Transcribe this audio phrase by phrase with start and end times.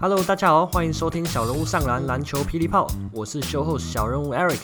[0.00, 4.62] Hello，大家好，欢迎收听小人物上篮篮球霹雳炮，我是修后小人物 Eric。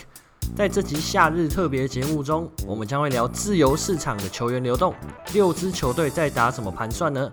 [0.55, 4.93] 在这集夏日特别节目中，我们将会聊自由市场的球员流动，
[5.33, 7.31] 六支球队在打什么盘算呢？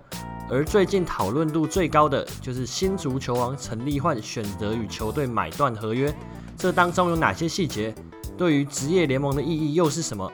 [0.49, 6.15] 而最近讨论度最高的就是新足球王陈立焕选择与球队买断合约，
[6.57, 7.93] 这当中有哪些细节？
[8.37, 10.31] 对于职业联盟的意义又是什么？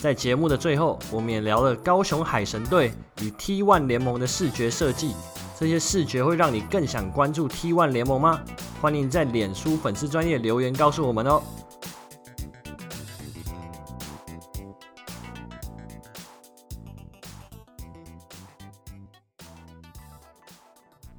[0.00, 5.12] 在节目的最后，我们也聊了高雄海神队与 T1 联盟的视觉设计，
[5.58, 8.40] 这些视觉会让你更想关注 T1 联盟吗？
[8.80, 11.42] 欢迎在脸书粉丝专页留言告诉我们哦。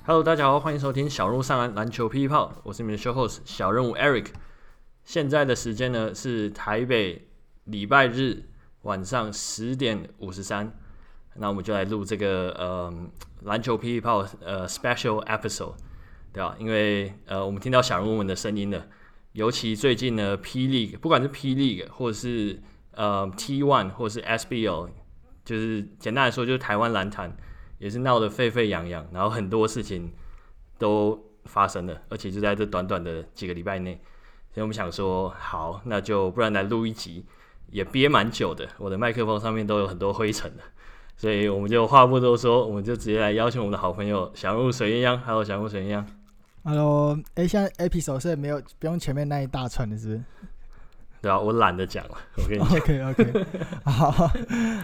[0.06, 4.28] Hello，大家好，欢迎收听小人物上篮篮球霹雳炮，我是你们的 show host 小人物 Eric。
[5.04, 7.28] 现在的时间呢是台北
[7.66, 8.49] 礼拜日
[8.84, 10.72] 晚上十点五十三，
[11.36, 12.94] 那我们就来录这个呃
[13.42, 15.76] 篮球霹雳炮呃 special episode，
[16.34, 16.56] 对吧？
[16.60, 18.88] 因为呃我们听到小人物们的声音了，
[19.34, 24.90] 尤其最近呢 P League，不管是 P League 或者是呃 T one 或是 SBL，
[25.46, 27.36] 就是简单来说就是台湾篮坛。
[27.80, 30.12] 也是闹得沸沸扬扬，然后很多事情
[30.78, 33.94] 都发生了，而且就在这短短的几个礼拜内，
[34.54, 37.26] 所以我们想说，好，那就不然来录一集，
[37.72, 40.64] 也憋蛮久的，我的麦克风上面都有很多灰尘的，
[41.18, 46.04] 所以我们就话不多说，我们就直接来邀请我们的好朋友小人物水鸳鸯，Hello，小人物水鸳鸯
[46.64, 50.24] ，Hello，哎，现在 episode 是没有不用前面那一大串的是不是？
[51.22, 53.46] 对啊，我懒得讲了，我跟你讲，OK OK，
[53.84, 54.12] 好，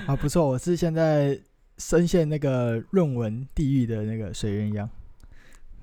[0.06, 1.40] 好，不错，我是现在。
[1.78, 4.88] 深陷那个论文地狱的那个水鸳鸯，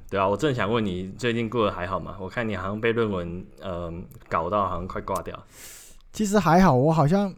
[0.08, 2.17] 对啊，我正想问你最近过得还好吗？
[2.19, 3.92] 我看你好像被论文呃
[4.27, 5.39] 搞到好像快挂掉。
[6.13, 7.35] 其实还好，我好像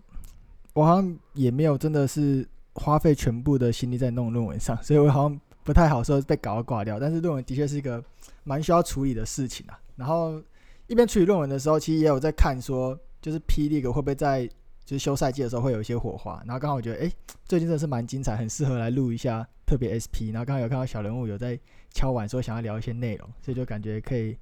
[0.72, 6.98] 我好像也没有真的是花费全部的心力在弄论文上， 所以我好像不太好说被搞到挂掉。
[6.98, 8.03] 但是论文的确是一个
[8.42, 9.78] 蛮需要处理的事情啊。
[9.97, 10.43] 然后
[10.87, 14.48] 一边处理论文的时候，其实也有在看说，就是 P League 会不会在。
[14.87, 17.10] 就是休赛季的时候会有一些火花，然后刚好我觉得，哎、
[17.47, 20.28] 最近真的是蛮精彩，很适合来录一下特别 SP。
[20.31, 21.59] 然后刚好有看到小人物有在
[21.91, 24.37] 敲碗说想要聊一些内容，所以就感觉可以，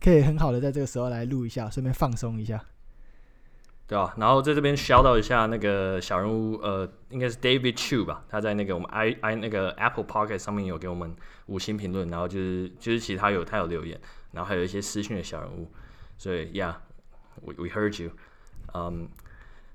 [0.00, 2.64] 可以很好的在这个时候来录一下，顺便放松一下。
[3.86, 11.14] 对啊，然后在这边 shout 到一下那个小人物，呃，应该是 David Chu 吧，他在那个我们 i i 那个 Apple Pocket 上面有给我们
[11.46, 14.00] 五星评论，然后就是就是其他有他有留言，
[14.32, 15.70] 然后还有一些私讯的小人物，
[16.16, 18.12] 所以 Yeah，we we heard you，
[18.72, 19.08] 嗯、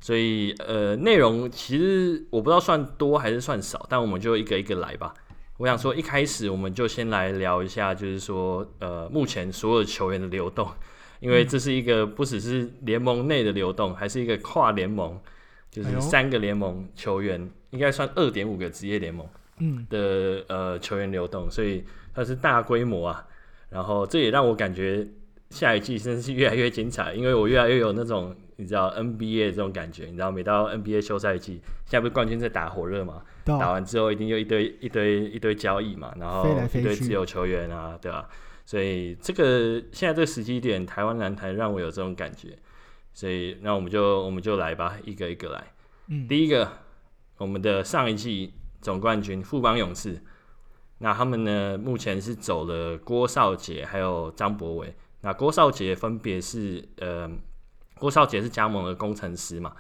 [0.02, 5.14] 所以，呃，内容其实我不知道算多还是算少，但我们就一个一个来吧。
[5.58, 10.72] 我想说，一开始我们就先来聊一下，就是说，呃，目前所有球员的流动，
[11.19, 15.19] 因为这是一个不只是联盟内的流动，还是一个跨联盟，
[15.69, 19.28] 就是三个联盟球员，应该算二点五个职业联盟
[19.90, 23.25] 的呃球员流动，所以它是大规模啊。
[23.69, 25.07] 然后这也让我感觉
[25.50, 28.36] 下一季真的是越来越精彩，因为我越来越有那种。
[28.62, 33.22] 你知道 NBA 这种感觉，你知道每到 NBA 休赛季，现在不是冠军在打火热嘛？
[33.46, 38.30] 打完之后一定又一堆一堆一堆交易嘛，然后一堆自由球员啊，对吧、啊？
[38.69, 42.56] 所以这个现在这个时机点，台湾篮台让我有这种感觉，
[43.16, 45.74] 所以那我们就我们就来吧，一个一个来。
[46.06, 46.72] 嗯，第一个，
[47.38, 50.22] 我们的上一季总冠军富邦勇士，
[51.00, 57.28] 那他们呢目前是走了郭少杰还有张博伟，那郭少杰分别是呃。
[57.97, 59.74] 郭少杰是加盟的工程师嘛，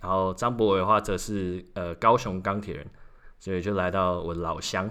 [0.00, 2.86] 然后张博伟的话则是呃高雄钢铁人，
[3.40, 4.88] 所以就来到我的老乡。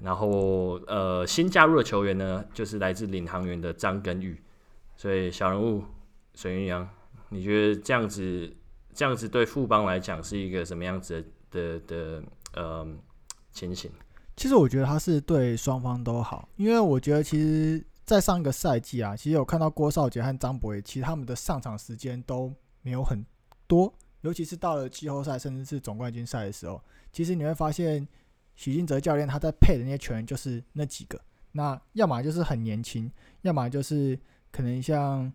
[0.00, 4.40] 然后呃新加入的球员呢，就是来自领航员的张根玉。
[4.96, 5.82] 所以小人物
[6.34, 6.86] 水鸳鸯，
[7.30, 8.54] 你觉得这样子
[8.92, 12.22] 这样子对富邦来讲是一个什么样子的的，的
[12.54, 12.86] 呃
[13.52, 13.90] 情形？
[14.36, 17.84] 其实我觉得他是对双方都好，因为我觉得其实。
[18.06, 23.24] 在上一个赛季啊，其实有看到郭少杰和张博伟，其实他们的上场时间都没有很
[23.66, 23.90] 多，
[24.20, 26.78] 尤其是到了季后赛甚至是总冠军赛的时候，
[27.10, 28.06] 其实你会发现
[28.54, 31.20] 许晋哲教练他在配的那些球员就是那几个，
[31.52, 33.10] 那要么就是很年轻，
[33.42, 34.18] 要么就是
[34.50, 35.32] 可能像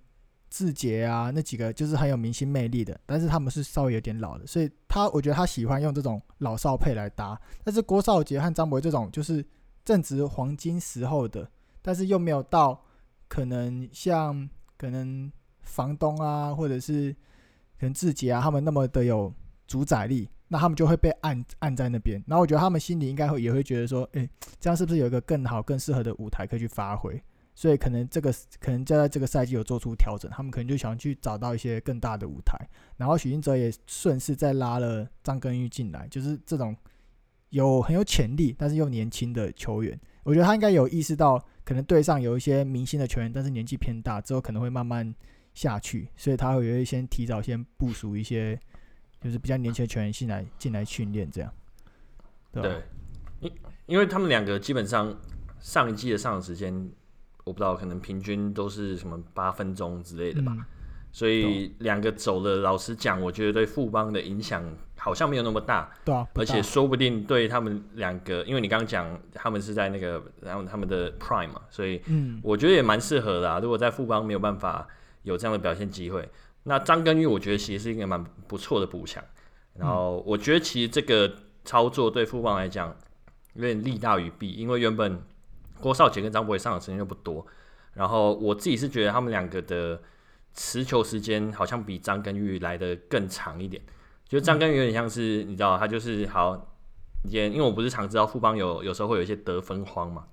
[0.50, 9.46] 志杰啊那几个就是很有明星魅力的，但是他们是稍微有点老的，所以他我觉得他喜欢用这种老少配来搭，但是郭少杰和张博这种就是
[9.86, 11.50] 正值黄金时候的。
[11.82, 12.84] 但是又没有到
[13.30, 15.32] 可能像可能
[15.62, 17.14] 房东啊，或者是
[17.80, 19.34] 可能志杰啊，他们那么的有
[19.66, 22.22] 主宰力，那他们就会被按按在那边。
[22.28, 24.30] 然后我觉得他们心里应该会也会觉得说，诶，
[24.60, 27.24] 这样是不是有一个更好、更适合的舞台可以去发挥？
[27.56, 32.58] 所以可能这个可能就在这个赛季有做出调整，他们可能就想去找到一些更大的舞台。
[32.98, 36.76] 然后许晋哲也顺势再拉了张根玉进来，就是这种
[37.50, 45.14] 有很有潜力但是又年轻的球员，我觉得他应该有意识到，可能队上有一些明星的球员，但是年纪偏大，之后可能会慢慢
[45.54, 48.58] 下去，所以他会先提早先部署一些，
[49.22, 51.54] 就是比较年轻的球员进来进来训练这样。
[52.52, 52.84] 对，对，
[53.42, 53.52] 因
[53.88, 55.16] 因为他们两个基本上
[55.60, 56.74] 上一季的上场时间，
[57.44, 60.54] 我不知道，可能平均都是什么八分钟之类的吧。
[60.58, 60.66] 嗯、
[61.12, 64.64] 所以两个走了，老实讲，我觉得对富邦的影响
[64.98, 65.92] 好像没有那么大。
[66.06, 73.60] 对啊，而且说不定对他们两个，因为你刚刚讲他们是在那个然后他们的 prime 嘛，所以嗯，我觉得也蛮适合的啊。
[73.60, 74.88] 如果在富邦没有办法
[75.24, 76.28] 有这样的表现机会，
[76.64, 79.24] 那张根玉我觉得其实是一个蛮不错的补强。
[79.74, 81.32] 然后我觉得其实这个。
[81.66, 82.96] 操作对富邦来讲
[83.54, 85.22] 有点利大于弊，因为原本
[85.80, 87.46] 郭少杰跟张博伟上场时间就不多，
[87.94, 90.02] 然后我自己是觉得他们两个的
[90.56, 93.80] 持球时间好像比张根玉来的更长一点。
[94.28, 96.74] 就张根玉有点像是你知道，他就是好，
[97.26, 100.26] 也因为我不是常知道富邦有有时候会有一些得分荒嘛，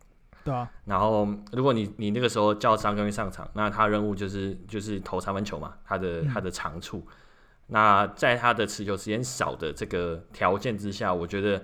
[0.47, 0.67] 对啊。
[0.87, 7.03] 然后如果你你那个时候叫张根玉上场，那他任务就是就是投三分球嘛，他的他的长处。
[7.07, 7.13] 嗯
[7.69, 11.61] 那在他的持球时间少的这个条件之下，我觉得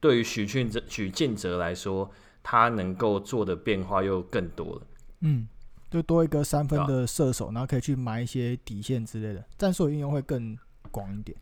[0.00, 2.10] 对于许俊哲许晋哲来说，
[2.42, 4.82] 他能够做的变化又更多了。
[5.20, 5.46] 嗯，
[5.88, 10.58] 就多一个三分的射手，然后可以去埋一些底线之类的，战术运用会更
[10.90, 11.38] 广一点。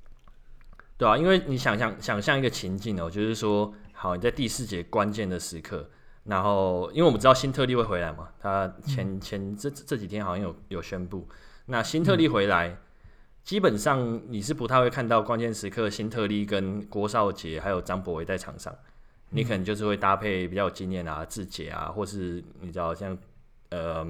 [0.99, 5.89] 对啊，因为你想象想象一个情境哦，就是说，好，你在第四节关键的时刻，
[6.25, 11.29] 然后因为我们知道新特利会回来嘛，他前前这这几天好像有有宣布，
[11.67, 12.69] 那新特利回来。
[12.69, 12.79] 嗯
[13.45, 18.73] 基本上你是不太会看到关键时刻新特利跟郭少杰还有张博维在场上，
[19.31, 23.19] 你可能就是会搭配比较有经验啊志杰啊，或是你知道像
[23.71, 24.07] 呃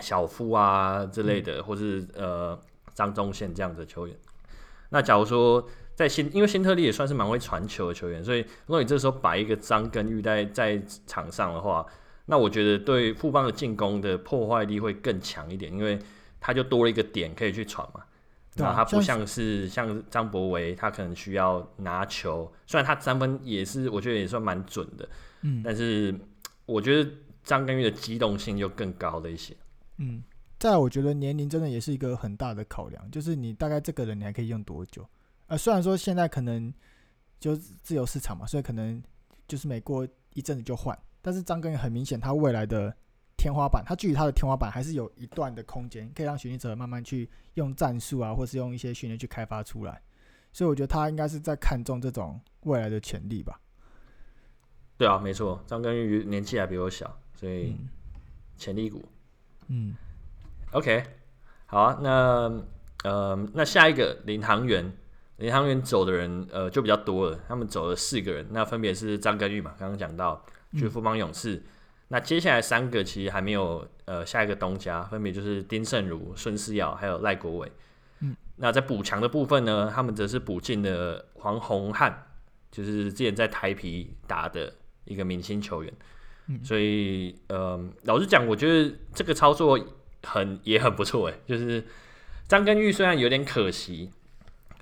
[0.00, 2.58] 小夫啊之类的，或是呃
[2.92, 4.16] 张宗宪这样的球员。
[4.88, 11.86] 那假如说在新，因为新特利也算是蛮会传球的球员，所以如果你这时候摆一个张根玉在在场上的话，
[12.26, 15.98] 那我觉得对富邦的进攻的破坏力会更强一点，因为
[16.40, 18.02] 他就多了一个点可以去传嘛。
[18.56, 25.08] 那他不像是像张博维，他可能需要拿球，虽然他三分也是我觉得也算蛮准的，
[25.42, 26.14] 嗯，但是
[26.66, 27.10] 我觉得
[27.44, 29.56] 张根玉的机动性就更高了一些，
[29.98, 30.22] 嗯，
[30.58, 35.08] 再我觉得年龄真的也是一个很大的考量，就是你大概这个人你还可以用多久？
[35.50, 36.72] 呃，虽然说现在可能
[37.38, 39.02] 就自由市场嘛，所以可能
[39.46, 42.96] 就是每过一阵子就换，但是张根玉很明显他未来的。
[43.36, 49.98] 天花板，他距离他的天花板还是有一段的空间，可以让许晋哲慢慢去用战术啊，或是用一些训练去开发出来。
[50.52, 53.58] 所以我觉得他应该是在看重这种未来的潜力吧。
[54.98, 57.74] 对啊，没错，张根玉年纪还比我小，所以
[58.58, 59.02] 潜力股。
[59.68, 59.94] 嗯
[60.72, 61.02] ，OK，
[61.64, 62.62] 好啊，那
[63.04, 64.84] 呃，那下一个领航员，
[65.40, 70.44] 领航员走的人呃就比较多了，他们走了四个人，那分别是张根玉嘛，刚刚讲到
[70.74, 71.56] 去富邦勇士。
[71.56, 71.62] 嗯
[72.12, 77.70] 那接下来三个其实还没有呃下一个东家，分别就是丁胜儒、孙思尧还有赖国伟。
[78.18, 82.26] 嗯，那在补强的部分呢，他们则是补进了黄宏汉，
[82.68, 85.94] 就是之前在台皮打的一个明星球员。
[86.48, 89.78] 嗯，所以呃老实讲，我觉得这个操作
[90.24, 91.86] 很也很不错诶，就是
[92.48, 94.10] 张根玉虽然有点可惜，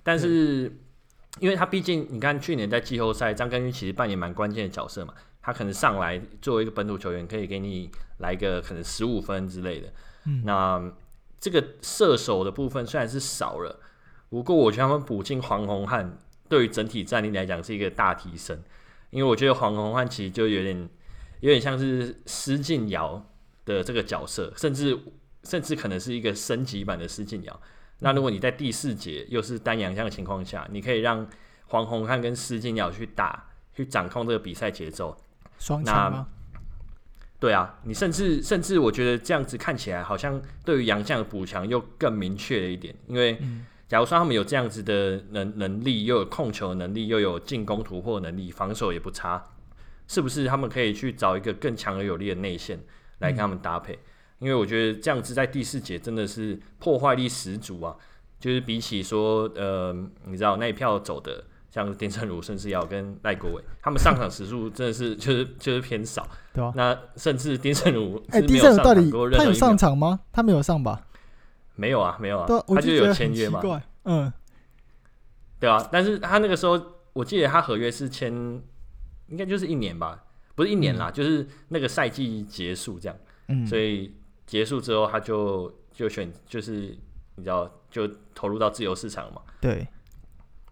[0.02, 0.72] 但是
[1.40, 5.14] 因为他毕竟你看去年在季后赛，张根玉其实扮演蛮关键的角色嘛。
[5.40, 9.90] 他可能上来作为一个本土球员，可以给你来个可能十五分之类的。
[10.26, 10.92] 嗯，那
[11.40, 13.80] 这个射手的部分虽然是少了，
[14.28, 16.18] 不过我觉得他们补进黄宏汉，
[16.50, 18.60] 对于整体战力来讲是一个大提升。
[19.08, 20.88] 因为我觉得黄宏汉其实就有点
[21.40, 23.24] 有点像是施晋尧
[23.64, 24.98] 的这个角色，甚至
[25.44, 27.60] 甚至可能是一个升级版的施晋尧。
[28.00, 31.26] 那如果你在第四节又是单洋将的情况下，你可以让
[31.66, 35.16] 黄宏汉跟施金尧去打，去掌控这个比赛节奏。
[35.58, 36.28] 双强吗？
[37.40, 42.94] 对啊，你甚至甚至我觉得这样子看起来好像对于洋将的补强又更明确了一点。
[43.06, 43.40] 因为
[43.86, 49.42] 假如说他们有这样子的能能力，又有控球能力，又有进攻突破能力，防守也不差，
[50.06, 52.78] 是不是他们可以去找一个更强而有力的内线
[53.18, 53.94] 来跟他们搭配？
[53.94, 53.98] 嗯、
[54.38, 57.96] 因为我觉得这样子在第四节真的是破坏力十足啊！
[58.38, 59.92] 就是比起说呃，
[60.26, 61.44] 你知道那一票走的。
[61.70, 66.72] 像丁胜儒、甚至尧跟赖国伟，他们上场时数真的是就是就是偏少， 对吧？
[66.74, 70.18] 那甚至丁胜儒，哎，丁胜儒到底他有上场吗？
[70.32, 71.06] 他没有上吧？
[71.76, 73.60] 没有啊，没有啊，他就有签约嘛。
[74.04, 74.32] 嗯，
[75.60, 76.80] 对啊，但是他那个时候，
[77.12, 78.32] 我记得他合约是签，
[79.26, 83.16] 应该就是一年吧，不是一年啦，就是那个赛季结束这样。
[83.48, 84.14] 嗯，所以
[84.48, 86.96] 结束之后他就就选就是
[87.36, 89.86] 你知道就投入到自由市场嘛，对，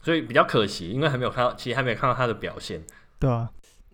[0.02, 2.82] 所以比较可惜，因为还没有看到，其实还没有看到他的表现，
[3.20, 3.52] 对啊，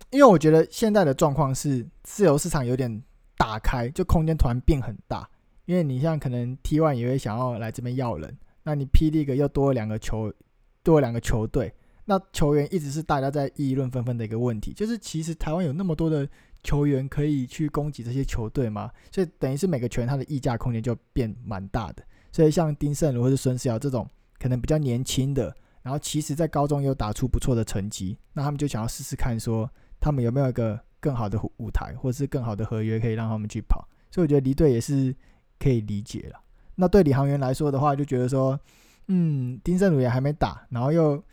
[0.09, 3.03] 因为我觉得现在的状况是自由市场有点
[3.37, 5.29] 打开，就空间突然变很大，
[5.65, 10.33] 因为你像可能 T one 也会想要来这边要人，那你 P League 又多了两个球，
[10.81, 11.73] 多了两个球队。
[12.05, 16.27] 那球员一直是大家在议论纷纷的一个问题，就是其实台湾有那么多的
[16.63, 18.89] 球员可以去攻击这些球队吗？
[19.11, 22.03] 所以等于是每个球员他的溢价空间就变蛮大的。
[22.31, 33.87] 所以像丁胜儒或是孙思尧这种可能比较年轻的，然后其实在高中又打出不错的成绩，那他们就想要试试看，说他们有没有一个更好的舞台，或者是更好的合约可以让他们去跑。
[34.09, 35.15] 所以我觉得离队也是
[35.59, 36.39] 可以理解了。
[36.75, 38.59] 那对李航员来说的话，就觉得说，
[39.07, 41.23] 嗯，丁胜儒也还没打，然后又。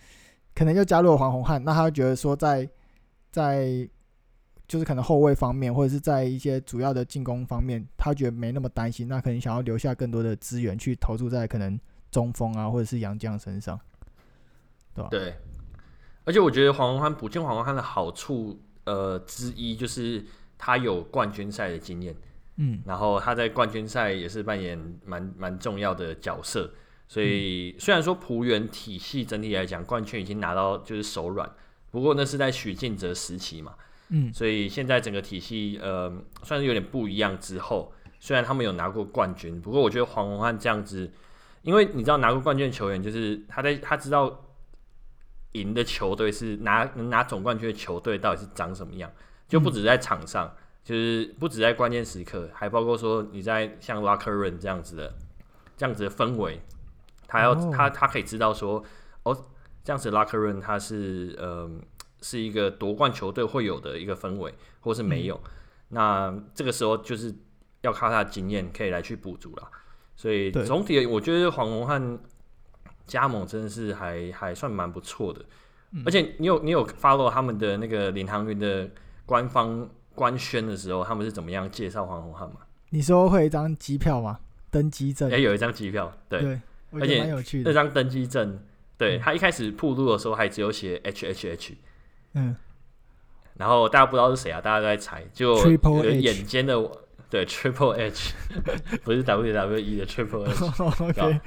[0.52, 2.68] 可能又加入了黄宏汉，那他觉得说在
[3.30, 3.88] 在
[4.70, 11.76] 就是可能后卫方面，或者是在一些主要的进攻方面，他觉得没那么担心，那可能想要留下更多的资源去投注在可能
[12.12, 13.76] 中锋啊，或者是杨将身上，
[14.94, 15.08] 对吧？
[15.10, 15.34] 对，
[16.24, 20.24] 而且我觉得黄宏汉补进黄宏汉的好处，呃，之一就是
[20.56, 22.14] 他有冠军赛的经验，
[22.54, 26.72] 嗯，然后他在冠军赛也是扮演蛮蛮重要的角色。
[27.08, 31.50] 所以虽然说浦原体系整体来讲冠军已经拿到就是手软，
[31.90, 33.74] 不过那是在许晋哲时期嘛，
[34.10, 36.12] 嗯，所以现在整个体系呃
[36.42, 41.10] 算是有点不一样之后，虽然他们有拿过冠军，不过我觉得黄宏汉这样子，
[41.62, 44.46] 因为你知道拿过冠军的球员就是他在他知道
[45.52, 49.10] 赢的球队是拿能拿总冠军的球队到底是长什么样，
[49.48, 55.14] 就不止在场上，就是不止在关键时刻，还包括说你在像 locker room 这样子的
[55.76, 56.60] 这样子的氛围。
[57.26, 58.82] 他要他他可以知道说，
[59.22, 59.46] 哦，
[59.84, 61.70] 这样子 locker room 他是呃
[62.22, 65.34] 是一个夺冠球队会有的一个氛围，或是没有。
[65.44, 65.50] 嗯、
[65.88, 67.34] 那这个时候就是
[67.82, 69.70] 要靠他的经验可以来去补足了。
[70.16, 72.18] 所以总体我觉得黄宏汉
[73.06, 75.44] 加盟真的是还还算蛮不错的。
[75.92, 78.88] 嗯、而且你有你有 follow 他们的那个领航员的
[79.26, 82.56] 官方官宣的时候，他们是怎么样介绍黄宏汉吗？
[82.90, 84.40] 你说会有一张机票吗？
[84.70, 85.28] 登机证？
[85.30, 86.40] 哎、欸，有一张机票，对。
[86.40, 86.60] 对
[86.92, 87.24] 而且
[87.62, 88.58] 那张登机证，
[88.98, 91.76] 对、嗯、他一开始铺路的时候还只有写 H H H，
[92.34, 92.54] 嗯，
[93.56, 96.76] 然后大家不知道是谁啊，大家都在猜，就眼尖的
[97.28, 98.34] 对 Triple H，
[99.04, 101.40] 不是 W W E 的 Triple H，OK，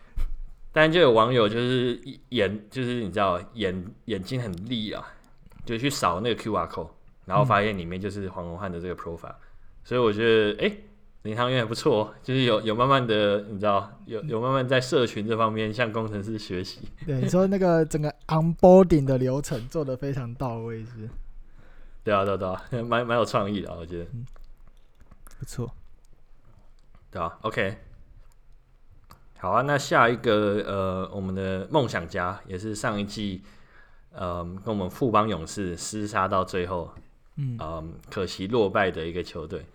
[0.72, 5.06] 但就有网友就是眼就是你知道眼眼睛很利啊，
[5.64, 6.90] 就去扫那个 QR code，
[7.24, 9.34] 然后发现里面就是黄宏汉的这个 profile，、嗯、
[9.84, 10.68] 所以我觉得哎。
[10.68, 10.84] 欸
[11.22, 16.80] 领航员也不错，就是有有慢慢的，你知道，有有慢慢在社群这方面向工程师学习。
[17.04, 21.08] 对，你说那个 整个 onboarding 的流程做的非常到位，是？
[22.04, 24.04] 对啊，对啊，对啊， 蛮蛮有创意的，我觉得。
[24.14, 24.24] 嗯、
[25.38, 25.70] 不错。
[27.10, 27.78] 对啊，OK。
[29.38, 33.42] 好啊，那下一个呃，我们的梦想家也是上一季，
[34.12, 36.92] 呃，跟我们富邦勇士厮杀到最后，
[37.36, 39.66] 嗯、呃，可惜落败的一个球队。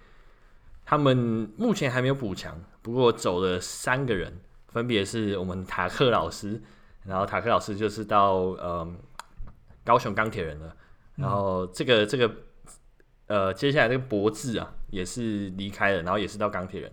[0.86, 6.62] 他们目前还没有补强，不过走了三个人，分别是我们塔克老师，
[7.06, 8.88] 然后塔克老师就是到呃
[9.86, 10.76] 高雄钢铁人了，
[11.16, 12.30] 然后这个这个
[13.28, 16.92] 呃接下来这个博智啊也是离开了，然后也是到钢铁人，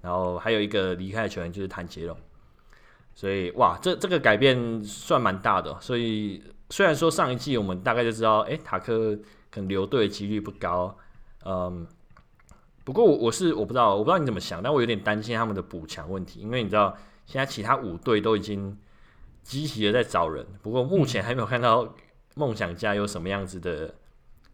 [0.00, 2.16] 然后还有一个离开的球员就是谭杰龙，
[3.12, 9.16] 所以哇这这个改变算蛮大的，所以虽然说上一季我们大概就知道，哎塔克
[9.50, 10.96] 可能留队的几率不高，
[11.44, 11.84] 嗯。
[12.84, 16.96] 不过我我是我不知道，我不知道你怎么想，但我有点担心他们的补强问题，因为你知道
[17.26, 18.76] 现在其他五队都已经
[19.42, 21.94] 积极的在找人，不过目前还没有看到
[22.34, 23.94] 梦想家有什么样子的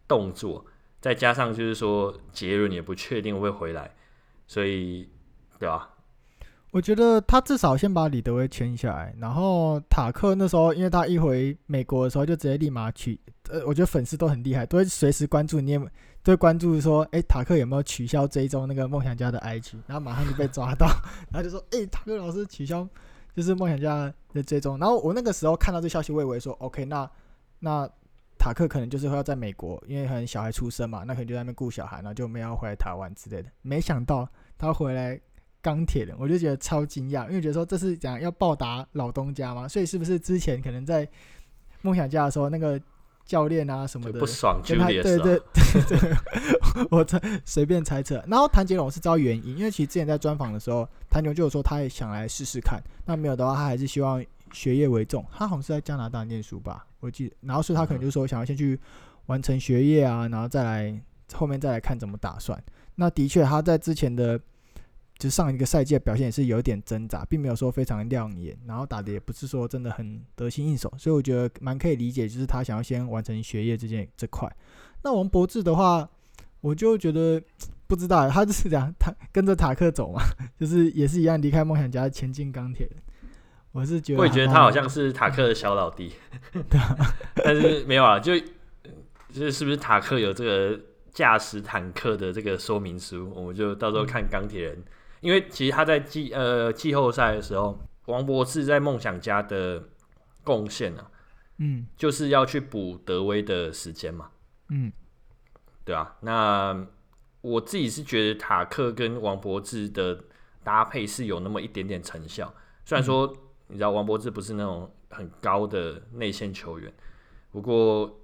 [0.07, 0.65] 动作，
[1.01, 3.95] 再加上就是说杰伦也不确定会回来，
[4.47, 5.09] 所以
[5.57, 5.89] 对吧？
[6.71, 13.19] 我觉得他至少先把李德威签下来，然后塔克那时候因为他一回美国的时候就直接立马取，
[13.49, 15.91] 呃，我觉得粉丝都很厉害，都会随时关注你有没有。
[16.21, 19.77] 就关注说，哎、欸，塔克有没有取消追踪那个梦想家的 IG？
[19.87, 20.85] 然后马上就被抓到，
[21.31, 22.87] 然后就说，哎、欸，塔克老师取消
[23.33, 24.77] 就是梦想家的追踪。
[24.77, 27.09] 然后我那个时候看到这消息，我以为说，OK，那
[27.59, 27.89] 那
[28.37, 33.49] 塔克可能就是会要在美国，因为可能小孩出生嘛，那可能就在那边顾小孩，然后就没有回来台湾之类的。
[33.61, 35.19] 没想到他回来
[35.61, 41.07] 钢铁人，我就觉得超惊讶，因为觉得说这是讲要报答老东家嘛，所以是不是之前可能在
[41.81, 42.79] 梦想家的时候那个？
[43.29, 46.17] 教练啊什么的，不爽，跟他对对 对对，
[46.89, 48.15] 我猜随便猜测。
[48.27, 52.81] 然后谭杰龙是知道原因，因为其实之前在专访的时候，谭牛就有说他也想来试试看。
[53.05, 55.23] 那没有的话，他还是希望学业为重。
[55.31, 57.35] 他好像是在加拿大念书吧，我记得。
[57.41, 58.79] 然后所以他可能就说想要先去
[59.27, 60.99] 完成学业啊，然后再来
[61.31, 62.59] 后面再来看怎么打算。
[62.95, 64.39] 那的确他在之前的
[65.19, 74.49] 就上一个赛季的表现也是有点挣扎，并没有说非常亮眼，然后打的也不是说真的很得心应手，所以我觉得蛮可以理解，就是他想要先完成学业这件这块。
[75.03, 76.09] 那王博智的话，
[76.61, 77.41] 我就觉得
[77.85, 80.21] 不知道，他就是这样，他跟着塔克走嘛，
[80.57, 82.89] 就是也是一样离开梦想家，前进钢铁。
[83.71, 86.13] 我是觉得，我也觉得他好像是塔克的小老弟，
[86.69, 86.97] 对啊，
[87.35, 88.45] 但是没有啊，就就
[89.33, 90.79] 是是不是塔克有这个
[91.13, 94.83] 驾驶坦克的这个说明书，我们就到时候看钢铁人，
[95.21, 99.89] 因为其实他在季呃季后赛的时候，王博士在梦想家的
[100.43, 101.11] 贡献啊，
[101.57, 104.29] 嗯，就是要去补德威的时间嘛，
[104.69, 104.91] 嗯，
[105.83, 106.87] 对啊，那
[107.41, 110.23] 我自己是觉得塔克跟王博志的
[110.63, 112.53] 搭配是有那么一点点成效，
[112.85, 113.35] 虽然说。
[113.71, 116.91] 你知道王博志不是那种很高的内线球员，
[117.51, 118.19] 不过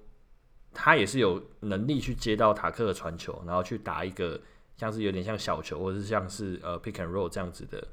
[0.73, 4.41] 他也是有能力去接到塔克的传球，然后去打一个
[4.77, 7.87] 像是有点像小球，或者是像是呃 pick and roll 这样子的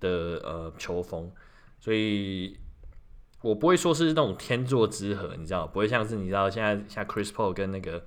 [0.00, 0.08] 的
[0.44, 1.30] 呃球风，
[1.78, 2.58] 所以
[3.42, 8.04] 我不会说是那种天作之合，你知道，不会像是你知道现在像 Chris Paul 跟那个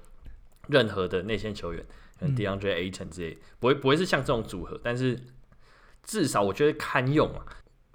[0.67, 1.85] 任何的内线球员，
[2.19, 5.19] 像 DeAndre Ayton 之类，不会不会是像这种组合，但是
[6.03, 7.45] 至少我觉得堪用啊。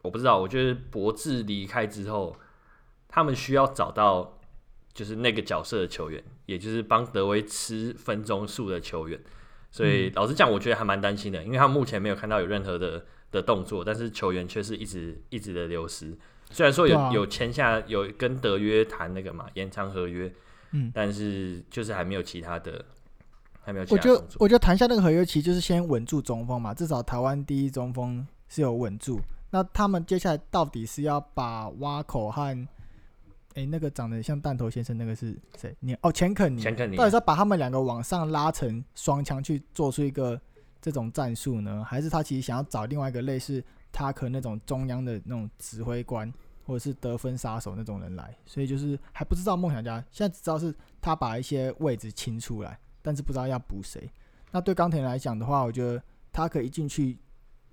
[0.03, 2.35] 我不知道，我觉得博智离开之后，
[3.07, 4.39] 他们需要找到
[4.95, 9.21] 就是那个角色的球员，也就是帮德威吃分钟数的球员。
[9.71, 16.17] 所以老实讲，我觉得还蛮担心的，因为他们目前没有看到有任何的的动作，但是球员却是一直一直的流失。
[16.51, 20.33] 虽然说有有签下有跟德约谈那个嘛延长合约，
[20.73, 22.85] 嗯，但是就是还没有其他的，
[23.63, 24.11] 还没有其他的。
[24.11, 29.21] 我觉得我觉得谈下那个合约其实就是先稳住中锋嘛，至少台湾第一中锋是有稳住。
[29.51, 32.69] 那他们接下来到底是要把挖口和
[33.55, 35.77] 诶、欸、那个长得像弹头先生那个是谁？
[35.81, 40.41] 你哦，钱肯尼，钱肯尼到底是要把他们两个往上拉成双枪去做出一个
[40.81, 41.85] 这种战术呢？
[41.85, 46.33] 还是他其实想要找另外一个类似塔克那种中央的那种指挥官，
[46.65, 48.37] 或者是得分杀手那种人来？
[48.47, 54.11] 所以就是还不知道梦想家现在只知道是他把一些位置清出来，但是不知道要补谁。
[54.53, 57.19] 那对钢铁来讲的话，我觉得他可以一进去。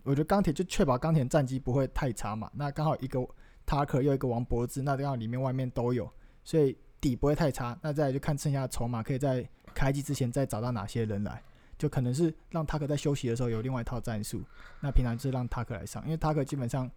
[0.03, 2.49] 我觉得钢铁就确保钢铁战绩不会太差嘛。
[2.53, 3.19] 那刚好一个
[3.67, 6.09] 塔克又一个王柏智，那这样里面外面都有，
[6.43, 7.77] 所以底不会太差。
[7.83, 11.43] 那再就看剩下的筹码，可以在开季之前再找到哪些人来。
[11.77, 14.41] 就可能是让塔克在休息的时候有另外一套战术。
[14.79, 16.89] 那平常就是让塔克来上，因为塔克基本上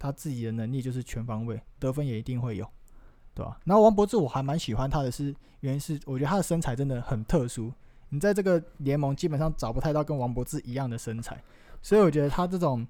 [0.00, 2.68] 他自己的能力就是全方位，得分也一定会有，
[3.34, 3.60] 对吧？
[3.64, 7.72] 然后王柏智我还蛮喜欢他的是，原因是我觉得他的身材真的很特殊，
[8.08, 11.40] 你在这个联盟基本上找不太到跟王柏智一样的身材。
[11.80, 12.84] 所以我觉得他这种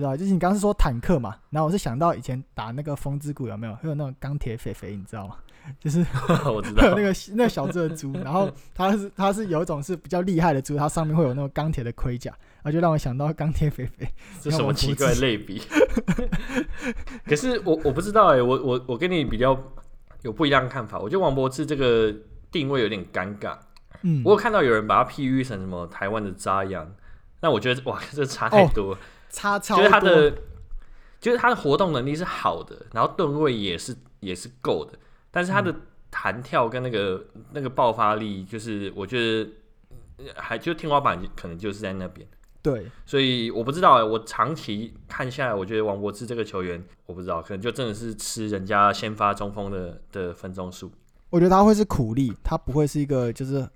[0.00, 5.36] 知道，就是你刚刚是说坦克嘛，然后我是想到以前打那个风之谷有没有，会有那种钢铁肥肥，你知道吗？
[5.78, 6.00] 就是
[6.50, 12.30] 我知道那个那个小只的猪，然后它是它是有一种是比较厉害的猪，它上面会有那种钢铁的盔甲，
[12.62, 14.08] 然后就让我想到钢铁肥肥。
[14.40, 15.60] 这什么奇怪类比？
[17.26, 19.56] 可是我我不知道哎、欸，我我我跟你比较
[20.22, 22.12] 有不一样的看法，我觉得王柏芝这个
[22.50, 23.56] 定位有点尴尬。
[24.02, 26.90] 嗯，我有看到有人把它譬喻成什么台湾的扎样。
[27.42, 28.98] 那我觉得哇，这差太多，哦、
[29.30, 29.84] 差超多。
[29.84, 30.30] 就是他的，
[31.20, 34.98] 就是他的活动能力是好的，然后吨位也是也是够的，
[35.30, 35.74] 但是他的
[36.10, 39.50] 弹跳跟那个、嗯、那个爆发力，就是我觉得
[40.36, 42.26] 还就天花板可能就是在那边。
[42.62, 50.92] 对，所以我不知道哎，我长期看下来，我觉得王柏芝这个球员，我不知道，可能就真的是吃人家先发中锋的的分钟数。
[51.30, 53.66] 我觉得他会是苦力，他不会是一个就是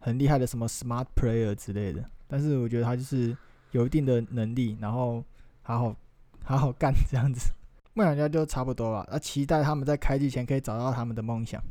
[0.00, 2.04] 很厉害的什么 smart player 之类的。
[2.28, 3.34] 但是我觉得他就是
[3.76, 5.22] 有一定的能力，然后
[5.60, 5.94] 好好
[6.42, 7.52] 好好干这样子，
[7.92, 9.06] 梦想家就差不多了。
[9.12, 11.62] 那期待他们在开季前可以找到他们的梦想。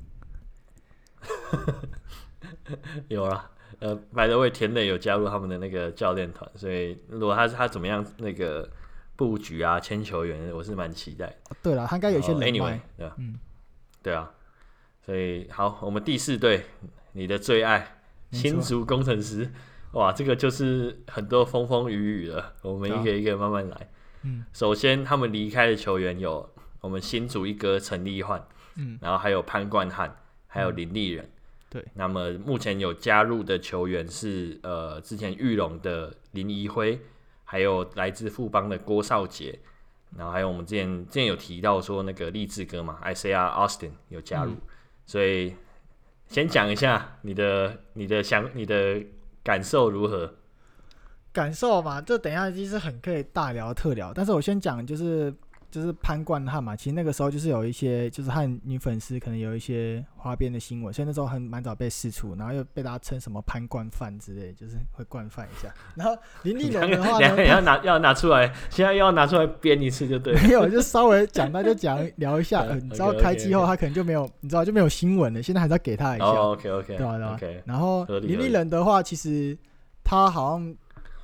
[3.10, 8.70] 有了，呃，by the way，田磊有加入他们的那个教练团，所以如果他是他怎么样那个
[9.15, 11.26] 布局啊，签球员，我是蛮期待。
[11.50, 13.15] 哦、对了，他应该有些人脉，anyway, 对吧？
[13.18, 13.39] 嗯，
[14.04, 14.32] 对啊。
[15.04, 16.65] 所以好，我们第四队，
[17.13, 17.98] 你的最爱，
[18.32, 19.52] 新竹攻城狮。
[19.95, 23.89] 哇，这个就是很多风风雨雨了，我们一个一个慢慢来。
[24.23, 26.49] 嗯，首先他们离开的球员有
[26.81, 30.13] 我们新竹一哥陈立焕，嗯，然后还有潘冠汉，
[30.47, 31.29] 还有林立人。
[31.69, 36.99] 对，那么目前有加入的球员是呃，之前玉龙的林怡辉，
[37.45, 39.58] 还有来自富邦的郭少杰，
[40.17, 44.62] 然后还有我们之前之前有提到说那个励志哥嘛，Isaiah Austin 有加入，嗯，
[45.05, 45.55] 所以
[46.27, 49.01] 先讲一下你的你的想你的。
[49.45, 50.34] 感受如何？
[51.31, 54.12] 感受嘛，这等一下其实很可以大聊特聊。
[54.13, 55.34] 但是我先讲，就是
[55.71, 65.73] 就是潘冠汉嘛，其实那个时候就是有一些，就是和女粉丝可能有一些花边的新闻，所以那时候很蛮早被释出，然后又被大家称什么潘冠范之类，就是会惯犯一下。
[65.95, 70.41] 然后林立人的话呢，要拿要拿出来，现在又要拿出来编一次就对了。
[70.43, 72.63] 没有，就稍微讲，那就讲聊一下。
[72.82, 75.43] 你知道开机后他可能就没有，你知道就没有新闻了。
[75.43, 76.25] 现在还是要给他一下。
[76.25, 77.17] OK OK，对吧？
[77.38, 77.63] 对吧？
[77.65, 79.58] 然后林立人的话，其实
[80.04, 80.75] 他好像。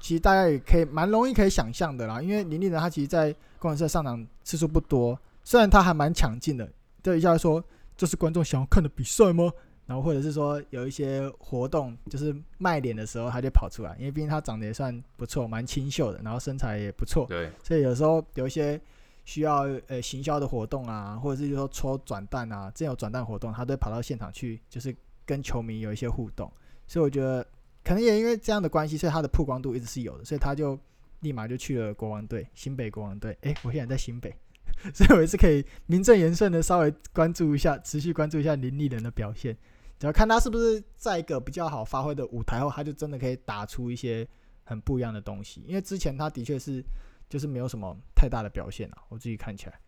[0.04, 6.68] 其实大家也可以蛮容易可以想象的啦，因为林立人他其实，在工程师上场次数不多，虽然他还蛮抢镜的，
[7.04, 7.64] 对一下说
[7.96, 9.54] 这是观众想要看的比赛吗？
[9.86, 18.82] 然后或者是说有一些活动就是卖脸的时候，他就跑出来，因为毕竟他长得也算不错，蛮清秀的，然后身材也不错，对，所以有时候有一些
[19.26, 24.96] 需要呃行销的活动啊，或者是说抽转蛋啊，这有转蛋活动，他都会跑到现场去，就是
[25.26, 26.52] 跟球迷有一些互动，
[26.88, 27.46] 所以我觉得。
[27.84, 30.78] 可能也因为这样的关系，所以他的曝光度一直是有的，所以他就
[31.22, 33.38] 立马就去了国王队，新北国王队。
[33.42, 34.36] 诶，我现在在新北，
[34.94, 39.58] 所以我也是可以名正言顺的稍微关注一下，持续关注一下林立人的表现，
[39.98, 44.28] 只要看他是不是在一个比较好发挥的舞台后，他就真的可以打出一些
[44.64, 45.64] 很不一样的东西。
[45.68, 46.84] 因为之前他的确是
[47.30, 49.80] 就是没有什么太大的表现啊，我自己看起来。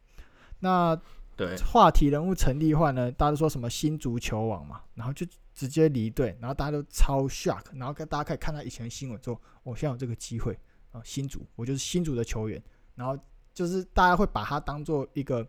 [0.59, 0.99] 那
[1.35, 5.25] 对话题人物陈立焕呢，大家都说什么新足球王嘛，然后就。
[5.55, 10.57] 直接离队，然后大家都超 shock，然后跟大家可以看他以前的新闻说，我、哦、现在有这个机会
[10.93, 12.63] 啊，新竹，我就是新竹的球员，
[12.95, 13.21] 然后
[13.53, 15.45] 就是大家会把他当做一个，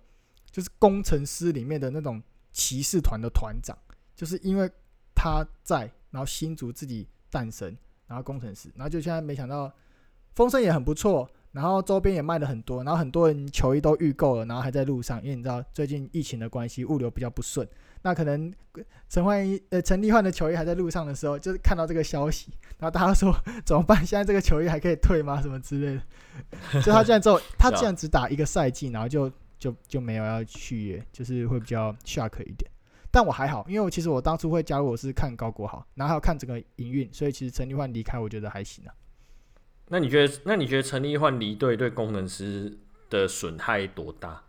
[0.50, 3.78] 就是工程师里面的那种骑士团的团长，
[4.16, 4.68] 就是因为
[5.14, 7.76] 他在，然后新竹自己诞生，
[8.08, 9.72] 然后工程师，然后就现在没想到
[10.34, 11.30] 风声也很不错。
[11.52, 17.64] 然后周边也卖了很多，然后很多人球衣都预购了，然后还在路上，因为你知道最近疫情的关系，物流比较不顺。
[18.04, 18.52] 那可能
[19.08, 23.96] 陈焕一呃陈立焕的球衣还在路上的时候，就是看到这个消息，然后大家说 怎么办？
[24.04, 25.40] 现在这个球衣还可以退吗？
[25.40, 26.02] 什么之类的。
[26.82, 32.70] 就他这样之后，他这样只打一个赛季，然后就就就没有要续约，就是会比较 shock 一点。
[33.10, 38.92] 但我还好，因为我其实我当初会加入，我是看高国豪，然后还有看整个营运，所以其实陈立焕离开，我觉得还行啊。
[39.88, 40.40] 那你觉得？
[40.44, 42.76] 那你觉得陈立焕离队对工程师
[43.08, 44.42] 的损害多大？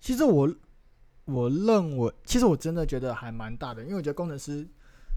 [0.00, 0.52] 其实我
[1.26, 4.66] 我认为，其实我真的觉得还蛮大的，因为我觉得工程师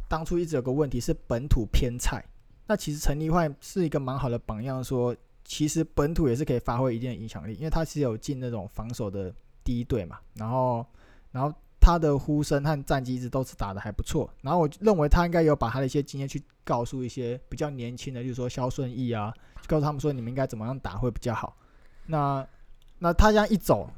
[0.09, 2.23] 当初一直有个问题是本土偏菜。
[2.67, 10.85] 那其实陈立焕是一个蛮好的榜样，说其实本土也是可以发挥一定的影响力，因为他其实有进那种防守的第一队嘛，然后
[11.31, 11.53] 然后。
[11.81, 19.33] 他的呼声和战绩一直都是打得还不错，然后我认为他应该有把他的一些经验去告诉一些比较年轻的，就是说萧顺义啊，
[19.65, 21.55] 告诉他们说你们应该怎么样打会比较好。
[22.05, 22.45] 那
[22.99, 23.89] 那他这样一走，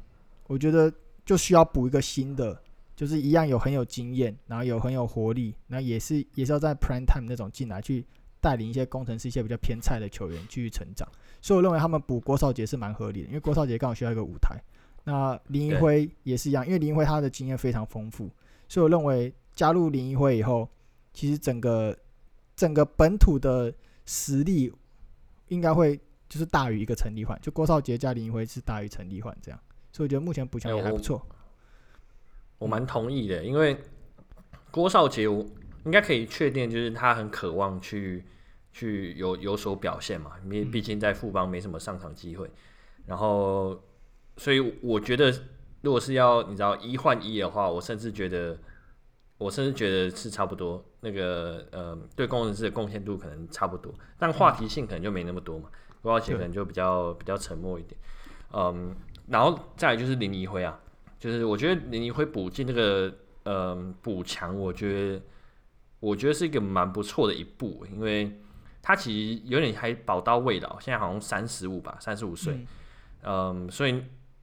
[0.46, 0.90] 我觉得
[1.24, 2.60] 就需要补一个新的，
[2.96, 8.04] 就是一样有很有经验，然后有很有活力，那也是也是要在 prime time 那种进来去
[8.40, 11.08] 带领一些工程师一些比较偏菜的球员继续成长。
[11.40, 14.56] 所以我认为他们补郭少杰是蛮合理的，因为郭少杰刚好需要一个舞台。
[15.04, 18.30] 那林一辉也是一样，因为林一辉他的经验非常丰富，
[18.68, 20.68] 所以我认为加入林一辉以后，
[21.12, 21.96] 其实整个
[22.54, 23.74] 整个本土的
[24.06, 24.72] 实力
[25.48, 29.60] 应该会就是大于一个陈立焕，就郭少杰加林一辉是大于陈立焕这样，
[29.92, 31.24] 所以我觉得目前补强也还不错。
[32.58, 33.76] 我蛮同意的，因为
[34.70, 35.46] 郭少杰我
[35.84, 38.24] 应该可以确定，就是他很渴望去
[38.72, 42.50] 去有有所表现嘛，因为毕竟在富邦没什么上场机会，
[43.06, 43.80] 然后。
[44.38, 45.30] 所以我觉得，
[45.82, 48.58] 如果是要你知道一换一的话，我甚至觉得，
[49.36, 50.82] 我甚至觉得是差不多。
[51.00, 55.68] 那个呃，对工程师的贡献度可能差不多，但话题性可能就没那么多嘛。
[56.00, 58.00] 郭少杰可能就比较比较沉默一点。
[58.54, 58.96] 嗯，
[59.28, 60.78] 然后再来就是林宜辉啊，
[61.18, 65.22] 就是我觉得林宜辉补进这个呃补强，我觉得
[66.00, 68.40] 我觉得是一个蛮不错的一步，因为
[68.80, 72.66] 他其实有点还宝刀未老，现在好像三十五吧，三十五岁。
[73.22, 74.02] 嗯，所以。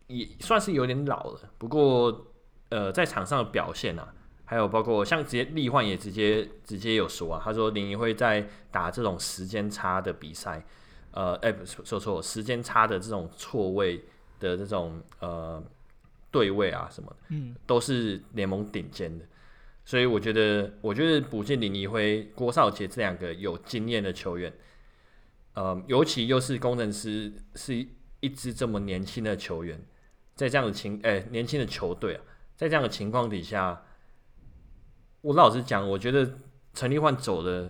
[0.09, 2.25] 也算是有点老了，不过
[2.69, 4.11] 呃，在场上的表现啊，
[4.43, 10.65] 还有包括像直接立焕也直接直接有说啊，他说林宜辉在打这种时间差的比赛，
[11.11, 14.03] 呃，哎、欸，说错，时间差的这种错位
[14.39, 15.63] 的这种呃
[16.31, 19.25] 对位啊什么的，嗯，都是联盟顶尖的，
[19.85, 24.53] 所以我觉得，我觉得补进林怡辉、郭少杰这两个有经验的球员，
[25.53, 27.85] 呃，尤其又是工程师，是
[28.19, 29.79] 一支这么年轻的球员。
[30.35, 32.21] 在这样的情，哎、欸，年轻的球队啊，
[32.55, 33.83] 在这样的情况底下，
[35.19, 36.37] 我老实讲，我觉得
[36.73, 37.69] 陈立焕走了，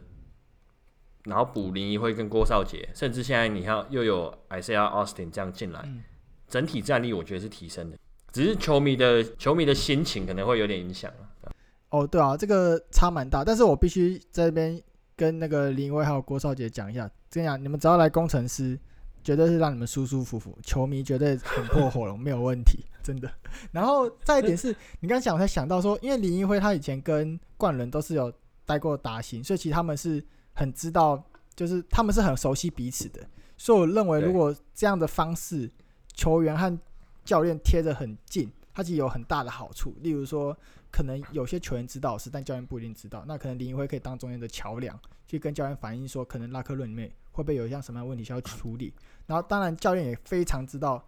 [1.24, 6.04] 然后补林怡辉跟郭少杰，甚至现在你看又有 Isaiah Austin 这样进来，嗯、
[6.50, 7.98] 整体战力我觉得是提升的，
[8.32, 11.52] 只是球迷的球迷的心情可能会有点影响啊。
[11.90, 14.82] 哦，对啊，这个差蛮大，但是我必须在这边
[15.16, 18.78] 跟那个林宜辉还有郭少杰讲一下，这样你们只要来工程师。
[19.22, 23.30] 绝对是让你们舒舒服服，球迷绝对很破火龙， 没有问题，真的。
[23.70, 28.34] 然后再一点是，你刚才讲，我才想到说，因为林一辉他以前跟冠伦都是有
[28.66, 31.22] 待过达欣，所以其实他们是很知道，
[31.54, 33.20] 就是他们是很熟悉彼此的。
[33.58, 35.70] 所以我认为，如果这样的方式，
[36.20, 36.78] 球员和
[37.24, 39.96] 教练贴得很近，它其实有很大的好处。
[40.02, 40.56] 例如说，
[40.92, 43.24] 可能有些球员知道是，但教练不一定知道。
[43.26, 48.94] 那可能林一辉可以当中间的桥梁，去跟教练反映说，可能拉克论里面会不会有一项什么样的问题需要处理。
[49.28, 51.02] 然后，当然教练也非常知道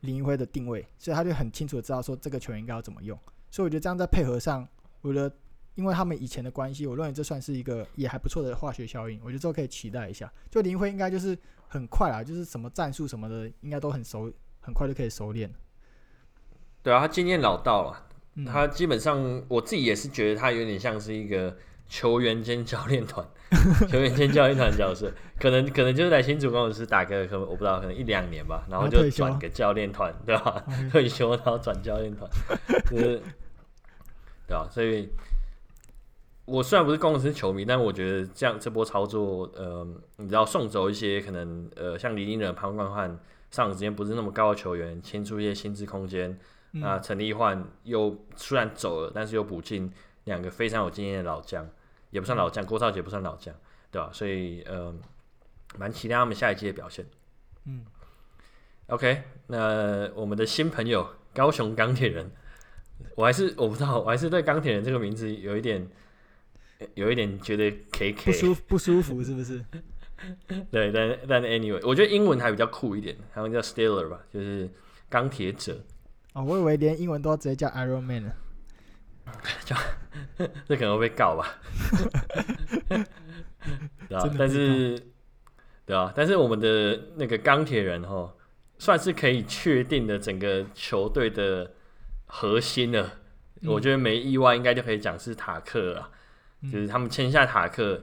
[0.00, 3.18] 林一辉的定位，所以他就很清楚的知道说这个球员应该要怎么用。
[3.50, 4.66] 所以我觉得这样在配合上，
[5.02, 5.30] 我觉得
[5.74, 9.20] 因为他们以前的关系，我认为这算是一个也还不错的化学效应。
[9.22, 10.32] 我觉得这可以期待一下。
[10.50, 11.36] 就林一辉应该就是
[11.68, 14.32] 很快啊，就是什么战术什么的，应该都很熟，
[14.64, 15.52] 很快就可以熟练。
[16.82, 18.00] 对啊，他经验老道了。
[18.44, 23.24] 他基本上，我自己也是觉得他有点像是一个球员兼教练团，
[23.88, 30.64] 球员兼教练团角色，可能可能就是来新竹公司打个，可能我不知道，可能一两年吧，然后就转个教练团，对吧？
[30.90, 32.28] 退休 然后转教练团，
[32.90, 33.22] 就是
[34.48, 34.68] 对吧？
[34.68, 35.08] 所以，
[36.44, 43.16] 我虽然不是公司球迷，但我觉得这样这波操作，呃，你知道送走一些可能呃像李金仁、潘冠焕
[43.54, 46.36] 上场时间不是那么高的球员，清出一些薪资空间。
[46.72, 49.92] 那陈立焕又虽然走了，但是又补进
[50.24, 51.64] 两个非常有经验的老将，
[52.10, 53.54] 也不算老将，郭少杰不算老将，
[53.92, 54.10] 对吧？
[54.12, 54.92] 所以呃，
[55.78, 57.06] 蛮期待他们下一季的表现。
[57.66, 57.84] 嗯
[58.88, 62.28] ，OK，那我们的新朋友高雄钢铁人，
[63.14, 65.88] 我还是我不知道，我还是对钢铁人这个名字有一点，
[66.94, 69.64] 有一点觉得 K K 不舒不舒服，是不是？
[70.70, 74.68] 对，但但 anyway，我觉得英文还比较酷一点，他们叫 Steeler 吧，就是
[75.08, 75.76] 钢铁者。
[76.32, 78.34] 哦，我以为连英文都要直接叫 Iron Man 了，
[79.64, 79.76] 叫
[80.66, 81.58] 这可能会被告吧？
[84.08, 84.98] 对啊，但是
[85.86, 88.34] 对啊，但是我们的那个钢铁人哈，
[88.78, 91.72] 算是可以确定的整个球队的
[92.26, 93.12] 核心了。
[93.62, 96.10] 嗯、我觉得没意外，应该就可以讲是塔克了。
[96.62, 98.02] 嗯、就是他们签下塔克，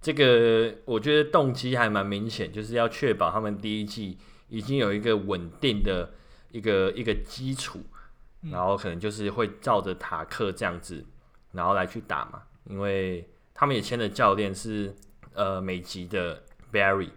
[0.00, 6.14] 这个我觉得动机还蛮明显，就是要确保他们第一季已经有一个稳定的。
[6.52, 7.78] 一个一个基础，
[8.50, 11.06] 然后可能就是会照着塔克这样子，
[11.52, 12.42] 然后来去打嘛。
[12.64, 14.92] 因为他们也签的教练是
[15.32, 17.10] 呃美籍的 Barry，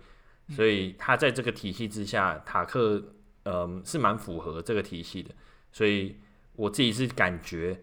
[0.50, 3.04] 所以他在这个体系之下，塔克
[3.42, 5.32] 呃是蛮符合这个体系的。
[5.72, 6.16] 所以
[6.56, 7.82] 我自己是感觉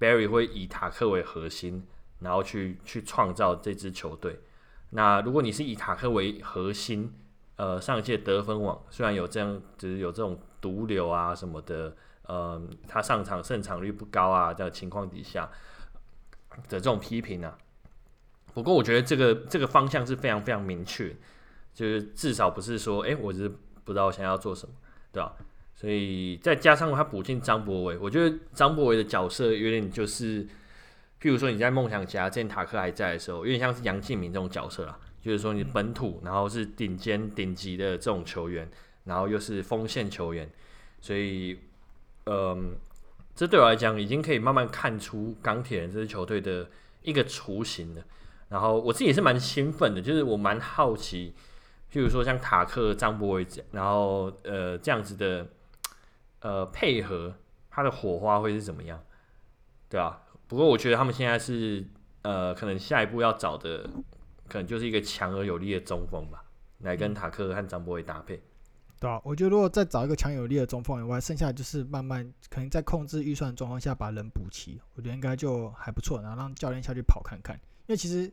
[0.00, 1.86] Barry 会以塔克为核心，
[2.20, 4.38] 然后去去创造这支球队。
[4.90, 7.12] 那如果你是以塔克为核心，
[7.56, 10.38] 呃，上届得分王虽然有这样，就是有这种。
[10.60, 15.48] 毒瘤啊什么的，呃，他上场胜场率不高啊，这样情况底下
[16.68, 17.56] 的这种批评啊。
[18.52, 21.14] 不过我觉得这个这个方向是非常非常明确，
[21.72, 23.48] 就是至少不是说，哎、我是
[23.84, 24.74] 不知道我想要做什么，
[25.12, 25.32] 对吧？
[25.76, 30.44] 所以再加上他补进张博伟，我觉得张博伟的角色有点就是，
[31.20, 38.68] 譬如说你在梦想家，之前塔克还在的时候，有点像是杨敬敏这种角色啦，就是说你本土，然后是顶尖顶级的这种球员。
[39.04, 40.46] 然后又是锋线球员，
[41.00, 41.58] 所以，
[42.26, 42.76] 嗯，
[43.34, 46.68] 这对我来讲已经可以慢慢看出钢铁人这支球队的
[47.00, 48.02] 一个雏形了。
[48.50, 51.32] 然后我自己也是蛮兴奋的，就是我蛮好奇，
[51.90, 55.46] 譬如说像塔克、张博伟，然后呃这样子的
[56.40, 57.34] 呃配合，
[57.70, 59.02] 他的火花会是怎么样？
[59.88, 61.84] 对啊，不过我觉得他们现在是
[62.22, 63.88] 呃，可能下一步要找的，
[64.48, 66.44] 可能就是一个强而有力的中锋吧，
[66.78, 68.42] 来跟塔克和张博伟搭配。
[69.00, 76.20] 对啊，我觉得如果再找一个强有力的中锋以外，剩下就是慢慢可能在控制预算的状况下把人补齐，我觉得应该就还不错。
[76.20, 77.54] 然后让教练下去跑看看，
[77.86, 78.30] 因为其实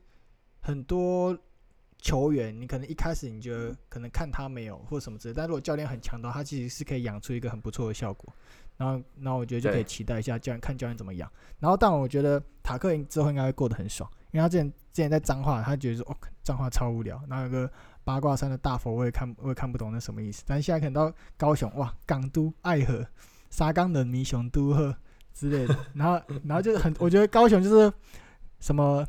[0.62, 1.38] 很多
[2.00, 8.34] 球员，你可能一开始你觉得可能看他没有或什么之类，但如果教练很强的话，他其实是可以养出一个很不错的效果。
[8.78, 11.32] 然后，然后我觉得就可以期待一下教练看教练怎么养。
[11.60, 17.70] 然后，但我觉得塔克之后应该会过得很爽，因为他之前之前在彰化，他觉得说哦，彰化超无聊，然后有个。
[18.06, 23.04] 八卦山的大佛我也看我也看不懂那什么意思，但现在可能到高雄哇，港都爱河，
[23.50, 24.96] 沙冈的迷雄都贺
[25.34, 27.92] 之类的， 然后然后就是很，我觉得高雄就是
[28.60, 29.04] 什么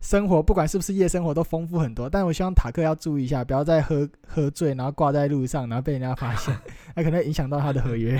[0.00, 6.56] 生活，不管是不是夜生活都丰富很多，但我希望塔克要注意一下，不要再喝喝醉，然后挂在路上，然后被人家发现，
[6.94, 8.16] 那可能影响到他的合约，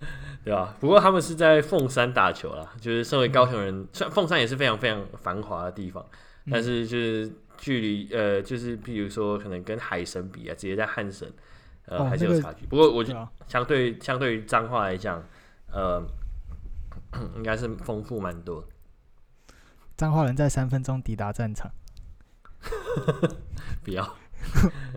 [0.44, 0.74] 对吧？
[0.80, 6.04] 不过他们是在凤山打球啦，就是身为高雄人，虽然凤山也是非常非常繁华的地方，
[6.50, 7.32] 但是就是。
[7.60, 11.28] 距离呃，就是譬如说，可能跟海神比啊，直接在汉神，
[11.86, 12.64] 呃，哦、还是有差距。
[12.66, 15.20] 不过我觉得相对、啊、相对于彰化来讲，
[15.72, 16.00] 呃，
[17.34, 18.64] 应该是丰富蛮多。
[19.96, 21.68] 彰化人在三分钟抵达战场，
[23.82, 24.16] 不要。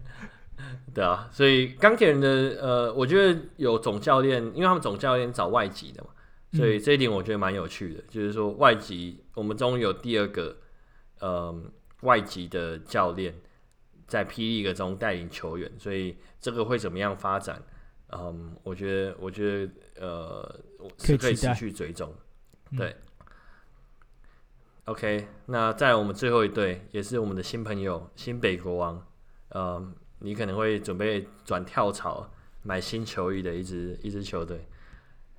[0.93, 2.27] 对啊，所以钢铁人的
[2.61, 6.09] 呃，我觉得有总教练，因为他们总教练找外籍的嘛，
[6.53, 10.57] 所以这一点我觉得蛮有趣的，嗯、就是说外籍，我们终于有第二个
[11.19, 11.55] 呃
[12.01, 13.33] 外籍的教练
[14.07, 14.63] 在 P.
[14.63, 17.61] League 中带领球员，所以这个会怎么样发展？
[18.09, 20.59] 嗯，我觉得，我觉得呃
[20.97, 22.13] 是可以持续追踪，
[22.77, 22.89] 对。
[22.89, 22.95] 嗯
[24.85, 29.07] OK，那在我们最后一队，也是我们的新朋友新北国王，
[29.49, 32.31] 呃，你可能会准备转跳槽
[32.63, 34.67] 买新球衣的一支一支球队，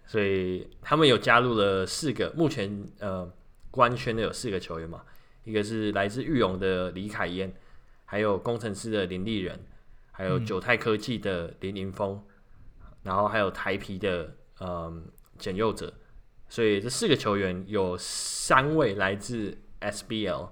[0.05, 3.33] 所以他们有加入了四个，目前呃
[3.71, 5.03] 官宣的有四个球员嘛，
[5.45, 7.55] 一个是来自玉勇的李凯燕，
[8.05, 9.59] 还有工程师的林立人，
[10.11, 12.21] 还有九泰科技的林林峰，
[12.81, 15.07] 嗯、然后还有台皮的嗯
[15.39, 15.93] 简佑哲。
[16.49, 20.51] 所以这四个球员有三位来自 SBL，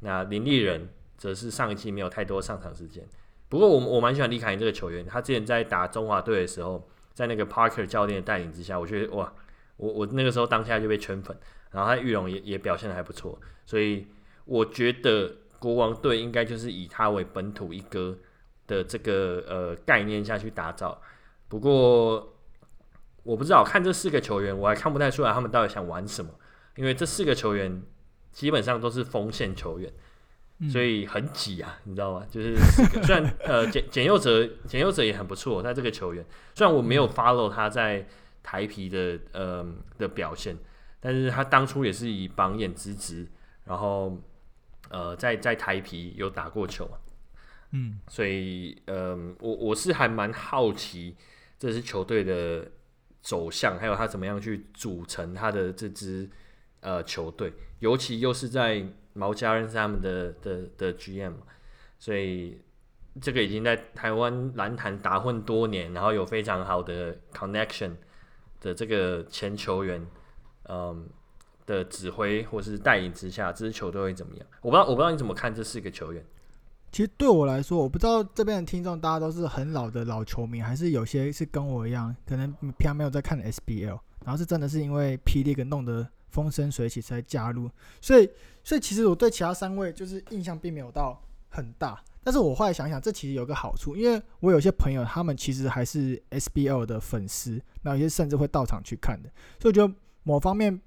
[0.00, 3.04] 那林立人则是上一季没有太多上场时间。
[3.54, 9.32] 不过我我蛮喜欢李凯这个球员，他之前在打中华队的时候，在那个 Parker 教练的带领之下，我觉得哇，
[9.76, 11.36] 我我那个时候当下就被圈粉。
[11.70, 14.08] 然后他玉龙也也表现的还不错，所以
[14.44, 18.18] 我觉得国王队应该就是以他为本土一哥
[18.66, 21.00] 的这个呃概念下去打造。
[21.46, 22.32] 不过。
[23.22, 26.30] 我不知道看这四个球员，我还看不太出来他们到底想玩什么，
[26.76, 27.82] 因为这四个球员
[28.32, 29.90] 基本上都是锋线球员，
[30.70, 32.26] 所以很挤啊，你知道吗？
[32.30, 32.54] 就是
[33.04, 38.06] 虽然呃简简佑哲简佑哲也很不错，他这个球员虽然我没有 follow 他在
[38.42, 39.66] 台皮的呃
[39.98, 40.56] 的表现，
[41.00, 43.26] 但是他当初也是以榜眼之职，
[43.64, 44.20] 然后
[44.90, 46.88] 呃在在台皮有打过球，
[47.72, 51.16] 嗯，所以呃我我是还蛮好奇
[51.58, 52.70] 这支球队的。
[53.26, 56.28] 走向，还有他怎么样去组成他的这支
[56.80, 61.32] 呃球队，尤其又是在毛家人是他们的的的 GM，
[61.98, 62.60] 所以
[63.20, 67.92] 这个已经在台湾篮坛打混多年，然后有非常好的 connection
[68.60, 70.06] 的这个前球员，
[70.68, 71.08] 嗯
[71.66, 74.46] 的指挥或是带领之下，这支球队会怎么样？
[74.60, 76.22] 我不知道，我不知道你怎么看这四个球员。
[76.92, 87.70] 其实对我来说，我不知道这边的听众大家都是很老的老球迷，还是有些是跟我一样，可能平常没有在看 SBL，然后是真的是因为 P League 弄得风生水起才加入。
[88.00, 88.28] 所以，
[88.64, 92.02] 所以其实我对其他三位就是印象并没有到很大。
[92.22, 99.30] 但是我后来想想，这其实有个好处，因为我有些朋友他们其实还是 SBL 的粉丝，那有些甚至会到场去看的。
[99.60, 99.94] 所以我觉得
[100.24, 100.80] 某方面，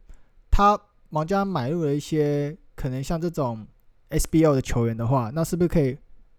[0.52, 0.80] 他
[1.12, 3.66] 王家买入了一些可能像这种。
[4.10, 5.98] SBL 的球员的话，那是不是可以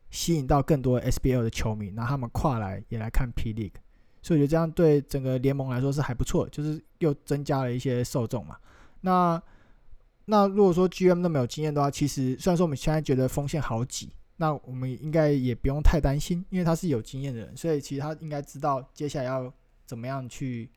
[0.09, 3.75] 吸引到更多 SBL 的球迷，然后他们跨来也来看 P League？
[4.23, 8.57] 所以我觉得这样对整个联盟来说是还不错，就是又增加了一些受众嘛。
[9.01, 9.43] 那
[10.27, 19.53] 那如果说 GM 那么有经验的话，其实虽然说我们现在觉得锋线好挤，那我们应该也不用太担心，因为他是有经验的人，所以其实他应该知道接下来要
[19.87, 20.71] 怎么样去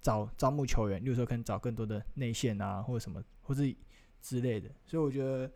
[0.00, 3.74] 找招募球员，例如说可能找更多的内线啊，或者什么，或是
[4.22, 4.68] 之类的。
[4.86, 5.50] 所以我觉得。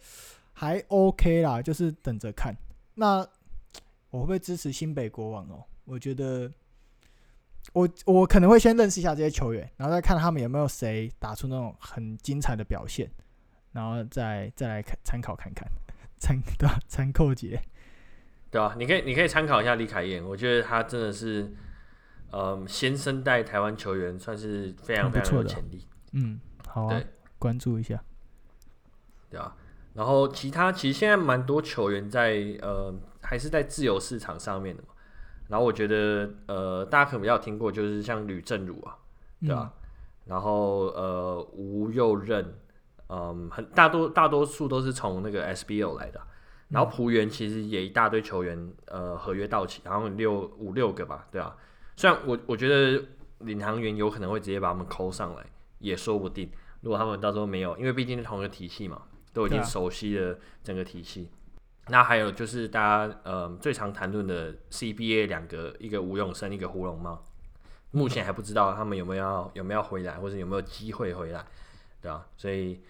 [0.60, 2.52] 还 OK 啦，就是等着看。
[2.96, 3.18] 那
[4.10, 5.62] 我会不会支持新北国王哦？
[5.84, 6.52] 我觉得
[7.72, 13.10] 我我可能会先认识一下这些球员，然后再看他们有没有谁打出那种很精彩的表现，
[13.72, 15.68] 然后再再来看参考看看
[16.18, 16.78] 参 对吧？
[16.88, 17.60] 参扣节
[18.50, 18.74] 对吧？
[18.78, 21.54] 你可以你可以参考一下李凯燕，我觉得他真的是
[22.30, 25.86] 呃新生代台湾球员，算是非常非常有潜力。
[26.12, 27.06] 嗯，好啊，对
[27.38, 28.02] 关注一下，
[29.30, 29.54] 对啊？
[29.94, 34.88] 然后其他其实现在蛮多球员在呃还是在自由市场上面的嘛。
[35.48, 38.96] 然后我觉得呃大家可能比较听过就是像吕正儒啊，
[39.40, 39.72] 对吧？
[39.74, 39.90] 嗯、
[40.26, 42.54] 然后呃吴又任，
[43.08, 46.20] 嗯很大多大多数都是从那个 SBL 来的。
[46.68, 51.56] 然后璞园其实也一大堆球员呃合约到期，然后六五六个吧，对啊。
[51.96, 53.02] 虽然我我觉得
[53.38, 55.46] 领航员有可能会直接把他们抠上来，
[55.78, 56.50] 也说不定。
[56.82, 59.02] 如果他们到时候没有，因为毕竟是同一个体系嘛。
[59.30, 61.37] 都已经熟悉了整个体系，啊、
[61.88, 67.24] 那还有就是大家呃最常谈论的 CBA 两个，一个吴永生，一个胡龙茂，
[67.90, 71.44] 目前还不知道他们有没有要有没有回来，或者有没有机会回来，
[72.00, 72.26] 对吧、啊？
[72.36, 72.80] 所以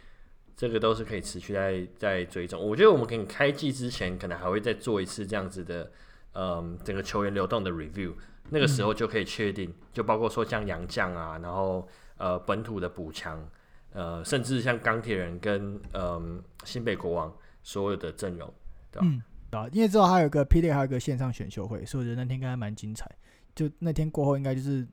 [0.56, 2.60] 这个都是可以持续在在追踪。
[2.60, 5.90] 我觉得我们可以开季之前，可能还会再做一次这样子的，
[6.32, 8.12] 嗯、呃，整个球员流动的 review，
[8.50, 13.48] 那个时候就可以确定，就包括说像杨将啊，然后呃本土的补强。
[13.94, 18.52] 呃，甚至像钢铁人跟嗯、呃、新北国王所有的阵容，
[18.90, 19.06] 对吧？
[19.06, 20.60] 嗯，啊，因为之后还有一个 P.
[20.60, 23.10] League 还有一个线上选秀会，所以我觉得那天应该蛮精彩。
[23.54, 24.86] 就那天过后，应该就是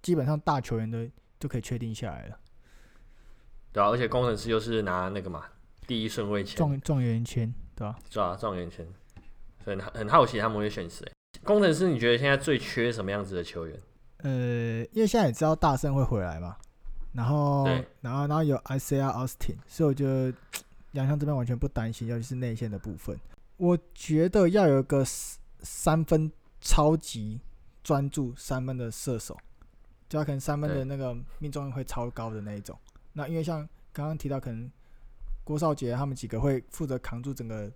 [0.00, 1.08] 基本上大球员的
[1.40, 2.38] 就可以确定下来了。
[3.72, 5.44] 对啊，而且工程师又是拿那个嘛
[5.86, 7.98] 第一顺位签，状状元签，对吧？
[8.10, 8.86] 是啊，状元签，
[9.64, 11.10] 所以很很好奇他们会选谁。
[11.42, 13.76] 工程师，你觉得现在最缺什么样子的球员？
[14.18, 16.56] 呃，因为现在也知道大圣会回来嘛，
[17.12, 17.66] 然后，
[18.00, 20.32] 然后，然后有 Isaiah Austin，所以我觉得
[20.92, 23.18] 洋将这边完全不担心，尤其是内线的部分。
[23.56, 26.30] 我觉得要有个三分
[26.60, 27.40] 超级
[27.82, 29.36] 专注三分的射手，
[30.08, 32.78] 就要可能三分的那个命中率会超高的那一种。
[33.12, 34.70] 那因为像刚刚提到，可能
[35.44, 37.70] 郭少杰他们几个会负责扛住整个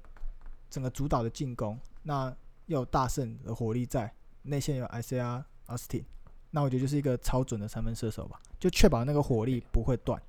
[0.70, 2.35] 整个主导的进攻，那
[2.66, 4.12] 又有大圣的火力在，
[4.43, 6.05] 内线有 Isaiah Austin。
[6.51, 10.20] 那我觉得就是一个超准的三分射手吧，就确保那个火力不会断。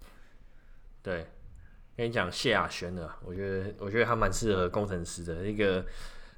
[1.01, 1.25] 对，
[1.97, 5.83] 跟你讲谢亚轩的，我觉得我觉得他蛮适合工程师的一个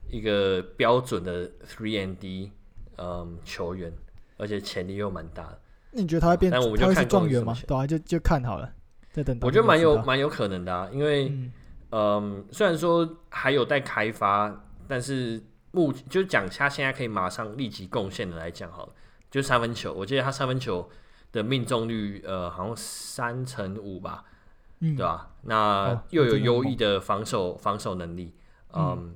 [0.10, 2.52] 一个标准的 three and D
[2.98, 3.92] 嗯球员，
[4.38, 5.60] 而且潜力又蛮大的。
[5.92, 6.50] 那你觉得他会变？
[6.50, 7.54] 但我们就看状元吗？
[7.68, 8.74] 对啊，就就看好了，
[9.12, 9.38] 再等。
[9.42, 11.52] 我觉得蛮有蛮有可能的啊，因为嗯，
[11.92, 18.94] 嗯，虽然说还有待开发，但是目就讲他现在可以马上立即贡献的来讲好了。
[19.30, 20.90] 就三分球，我记得他三分球
[21.32, 24.24] 的命中率，呃，好像三成五吧，
[24.80, 25.30] 嗯、对吧、啊？
[25.44, 28.34] 那又有优异的防守防守能力，
[28.74, 29.16] 嗯，嗯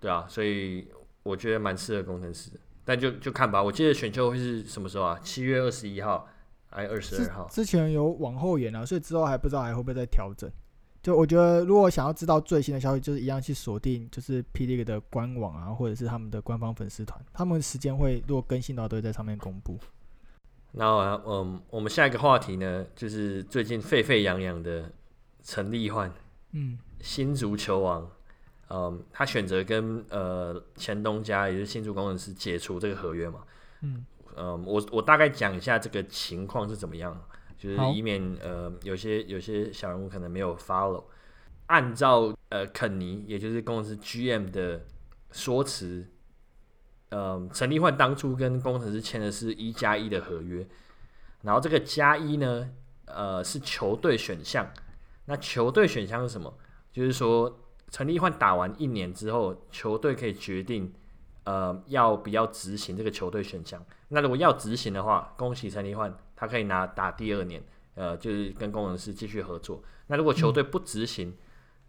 [0.00, 0.88] 对啊，所以
[1.22, 2.50] 我觉得蛮适合工程师。
[2.84, 5.18] 但就就看吧，我记得选秀会是什么时候啊？
[5.22, 6.26] 七月二十一号
[6.70, 7.48] 还是二十二号？
[7.50, 10.50] 之前有往后延啊，所以之后还不知道还会不会再调整。
[11.00, 14.66] 就我觉得，如果想要知道最新的消息，就是一样去锁定，就是 P.
[14.66, 19.78] League 的官网啊，或者是他们的官方粉丝团，他们时间会如果更新的话，都会在上面公布。
[20.72, 24.90] 然后，嗯，我们下一个话题呢，就是最近沸沸扬扬的
[25.48, 26.12] 陈立焕，
[26.52, 28.10] 嗯，新足球王，
[28.68, 33.44] 嗯，他选择跟呃前东家，也就是新竹工程师解除这个合约嘛，
[33.80, 34.04] 嗯，
[34.36, 37.18] 嗯，我我大概讲一下这个情况是怎么样。
[37.56, 41.02] 就是以免呃有些有些小人物可能没有 follow，
[41.66, 44.84] 按照呃肯尼也就是工程师 GM 的
[45.32, 46.06] 说辞，
[47.08, 50.64] 呃陈立焕当初跟工程师签的是一加一的合约，
[51.42, 52.70] 然后这个加一呢
[53.06, 54.70] 呃是球队选项，
[55.28, 56.52] 那球队选项是什么？
[56.90, 57.60] 就是说
[57.90, 60.92] 陈立焕打完一年之后，球队可以决定
[61.44, 63.84] 呃要不要执行这个球队选项。
[64.08, 66.12] 那如果要执行的话，恭喜陈立焕。
[66.40, 67.60] 他可以拿打第二年，
[67.96, 69.82] 呃，就是跟工程师继续合作。
[70.06, 71.34] 那如果球队不执行，嗯、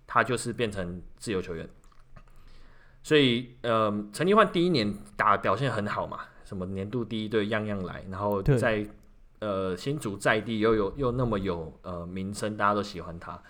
[0.08, 1.70] 他就是变成自由球员。
[3.04, 8.84] 所以，呃，陈立焕第一年打表现很好嘛，什么年度第一队样样来，然后在
[9.40, 13.42] 呃新竹在地又有又那么有呃名声，大家都喜欢他。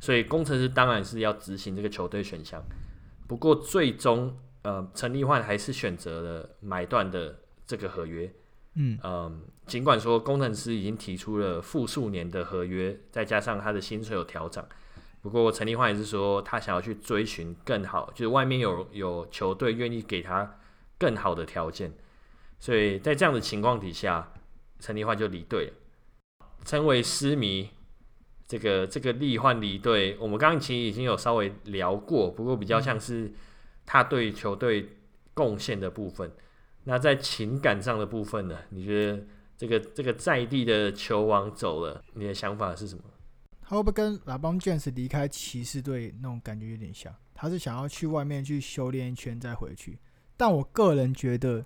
[0.00, 2.62] 所以工程师当然是要执行这个球队选项。
[3.28, 8.32] 不过最终，呃，陈立焕还是选择了买断的这个合约。
[8.74, 9.32] 嗯，呃
[9.66, 14.64] 尽管说工程师已经提出了复数年的合约，再加上他的薪水有调整，
[15.20, 20.58] 不过陈立焕也是说他想要去追寻更好，就是外面有有球队愿意给他
[20.98, 21.92] 更好的条件，
[22.58, 24.32] 所以在这样的情况底下，
[24.82, 25.72] 陈立焕就离队了。
[26.66, 27.70] 称为失迷，
[28.46, 33.32] 这个这个立焕离队，我们刚刚其实已经有稍微聊过，不过比较像是
[33.86, 34.96] 他对球队
[35.32, 36.30] 贡献的部分。
[36.84, 38.58] 那在情感上的部分呢？
[38.68, 39.24] 你觉得？
[39.54, 43.04] 这个这个在地的球王走了，你的想法是什么？
[43.60, 47.14] 他会不会跟 LeBron James 离开骑士队那种感觉有点像？
[47.32, 50.00] 他是想要去外面去修炼一圈再回去。
[50.36, 51.64] 但我个人觉得，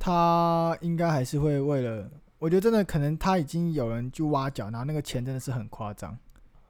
[0.00, 6.18] 他应该还是会为了，我觉得真的可能他已经有人去挖角，然后那个钱真的是很夸张。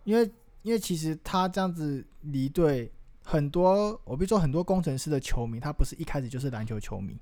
[0.04, 0.30] 因为
[0.62, 2.90] 因为其实他这样子离队，
[3.24, 7.16] 很多我比如说很多工程师的球迷，他不是一开始就是篮球球迷。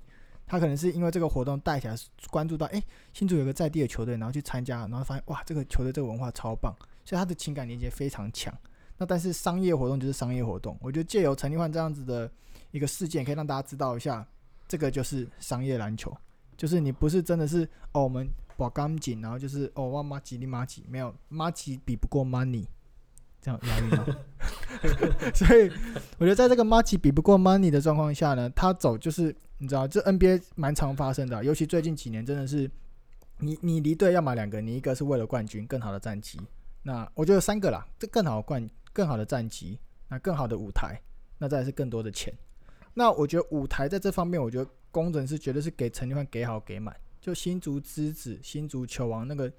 [0.47, 1.95] 他可能是因为这个活动带起来，
[2.31, 2.83] 关注到哎，
[3.13, 6.73] 新竹有个在地的球队，然后去参加，然后发现哇，这个球队这个文化超棒，
[7.05, 8.51] 所以他的情感连接非常强。
[8.97, 12.29] 那但是商业活动就是商业活动，我觉得借由陈立焕这样子的
[12.71, 14.27] 一个事件，可以让大家知道一下，
[14.69, 16.15] 这个就是商业篮球，
[16.55, 22.65] 就是你不是真的是哦，我们把钢筋，然后就是哦，哇马吉利马吉，没有马吉比不过 money，
[23.41, 24.05] 这样押韵吗？
[25.35, 25.69] 所以
[26.17, 29.35] 我觉得在这个马吉比不过 money 的状况下呢，他走就是。
[29.61, 32.71] 你知道这 NBA 蛮常发生的，尤其最近几年真的是
[33.39, 36.39] 你，你离队要买两个，你一个是为了冠军，更好的战绩。
[36.81, 41.01] 那我觉得三个啦，这更好的冠，更好的战绩，那更好的舞台，
[41.39, 42.33] 那再是更多的钱。
[42.99, 46.93] 那我觉得舞台在这方面，我觉得工程师绝对是给陈立焕给好给满。
[47.21, 49.49] 就新竹之子、新竹球王那个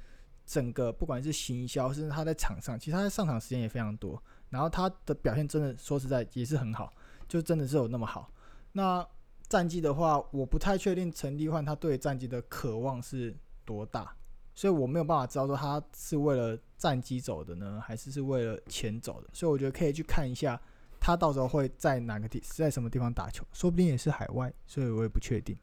[0.45, 6.93] 整个不管是行销，甚至他在场上，其实他在上场时间也非常多，然后他的表现真的说实在也是很好，
[7.27, 8.31] 就真的是有那么好。
[8.73, 9.07] 那
[9.49, 13.35] 战绩的话，我不太确定陈立焕他对战绩的渴望是
[13.65, 14.15] 多大，
[14.55, 19.31] 所以我没有办法知道说他是为了战绩走的呢，还是是为了钱走的。
[19.33, 20.61] 所以我觉得可以去看一下
[21.01, 25.57] 他到时候会在哪个地，在什么地方打球，说不定也是海外，所以我也不确定。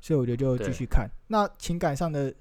[0.00, 1.08] 所以我觉得就继续看。
[1.28, 2.32] 那情感上的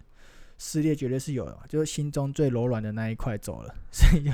[0.58, 4.32] 撕裂绝对是有的，就是心中最柔软的那一块走了， 所以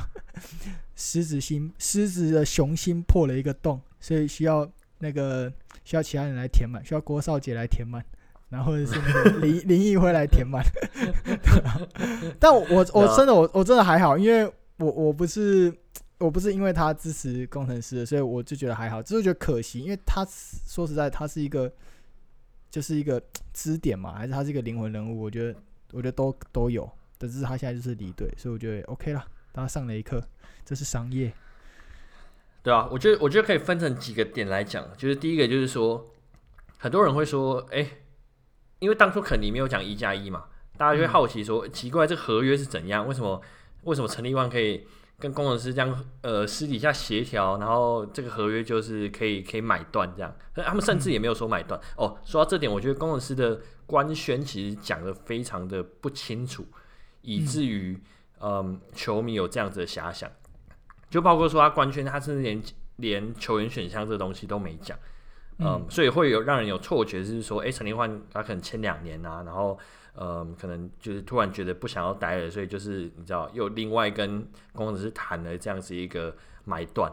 [0.95, 5.51] 狮子心，狮子的雄心破了一个洞，所以需要那个
[5.84, 8.03] 需要其他人来填满，需要郭少杰来填满，
[8.49, 10.63] 然后是那个 林林毅辉来填满。
[12.39, 14.43] 但我我我真的我我真的还好，因为
[14.78, 15.72] 我我不是
[16.20, 20.24] 我不是因为他支持工程师，所以我就觉得还好，只是觉得可惜，因为他
[20.67, 21.72] 说实在他是一个
[22.70, 23.22] 就是一个
[23.53, 25.59] 支点嘛，还是他是一个灵魂人物，我觉得。
[25.91, 30.24] 我觉得都都有，但是他现在就是离队，所以我觉得 OK 了，大家上了一课，
[30.63, 31.34] 这是商业，
[32.61, 36.11] 对啊，我觉得我觉得可以分成几个点来讲，就是第一个就是说，
[36.78, 38.03] 很多人会说，哎、欸，
[38.78, 40.45] 因为当初肯尼没有讲一加一嘛，
[40.78, 43.07] 大家就会好奇说，奇怪，这合约是怎样？
[43.07, 43.41] 为什么
[43.86, 44.86] 为什么陈立万可以？
[45.20, 51.80] 跟工程师这样，呃，私底下协调，然后这个合约就是可以可以买断这样，他们甚至也没有说买断。
[51.97, 56.65] 哦，说到这点，我觉得工程师的官宣其实讲得非常的不清楚，
[57.22, 57.99] 以至于，
[58.39, 60.32] 嗯，球迷有这样子的遐想，
[61.09, 62.63] 就包括说他官宣，他甚至连
[62.95, 64.97] 连球员选项这个东西都没讲，
[65.57, 69.78] 嗯，所以会有让人有错觉，就是说，哎，陈立焕他可能签两年啊，然后。
[70.22, 77.09] 嗯，可能就是突然觉得不想要待了，所以就是你知道，又另外跟工程师谈了这样子一个买断，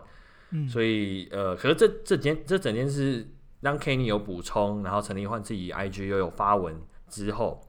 [0.51, 3.25] 嗯，所以呃，可是这这件这整件事
[3.61, 7.61] 让 Kenny 有补充，然后陈立焕自己 IG 又有发文之后，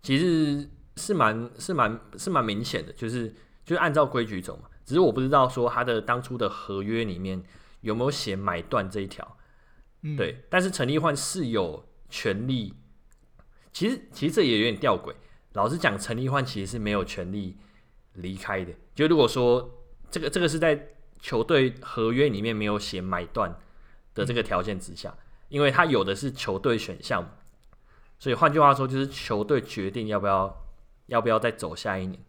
[0.00, 3.28] 其实是蛮是蛮是蛮明显的，就是
[3.62, 7.42] 就是按照规矩走嘛，只是我不知道说他的当初的合约里面
[7.82, 9.36] 有没有写买断这一条，
[10.00, 12.72] 嗯，对，但是陈立焕是有权利。
[13.78, 15.14] 其实，其实这也有点吊诡。
[15.52, 17.56] 老实讲，陈立焕其实是没有权利
[18.14, 18.72] 离开的。
[18.92, 20.88] 就如果说这个这个是在
[21.20, 23.56] 球队合约里面没有写买断
[24.14, 25.16] 的这个条件之下，
[25.48, 27.24] 因为他有的是球队选项，
[28.18, 30.66] 所以换句话说，就是球队决定要不要
[31.06, 32.20] 要不要再走下一年。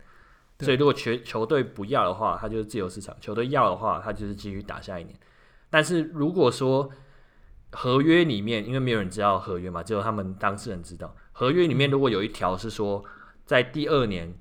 [0.59, 5.19] 所以如果球球队不要的话，他就是自由市场；球队要的话，他就是继续打下一年。
[5.71, 6.91] 但是如果说
[7.71, 11.15] 合约里面，因为没有人知道合约嘛，只有他们当事人知道。
[11.39, 13.01] 合约里面如果有一条是说，
[13.45, 14.35] 在第二年，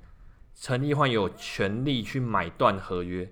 [0.57, 3.31] 陈立焕有权利去买断合约，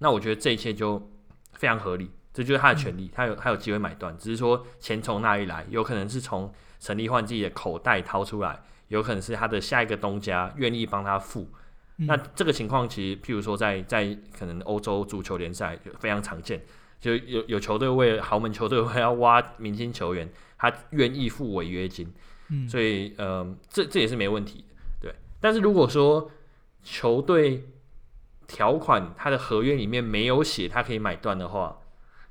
[0.00, 1.08] 那我觉得这一切就
[1.52, 11.48] 非常合理，这就是他的权利，他有他有机会买断，只是说钱从哪里来，有可能是从陈立焕自己的口袋掏出来，有可能是他的下一个东家愿意帮他付。
[11.98, 16.60] 那这个情况其实，譬如说在在可能欧洲足球联赛非常常见，
[16.98, 20.28] 就有有球队为了豪门球队要挖明星球员，
[20.58, 22.12] 他愿意付违约金。
[22.48, 25.14] 嗯，所以呃，这这也是没问题的，对。
[25.40, 26.30] 但是如果说
[26.84, 27.68] 球队
[28.46, 31.80] 条款他的合约里面没有写他可以买断的话，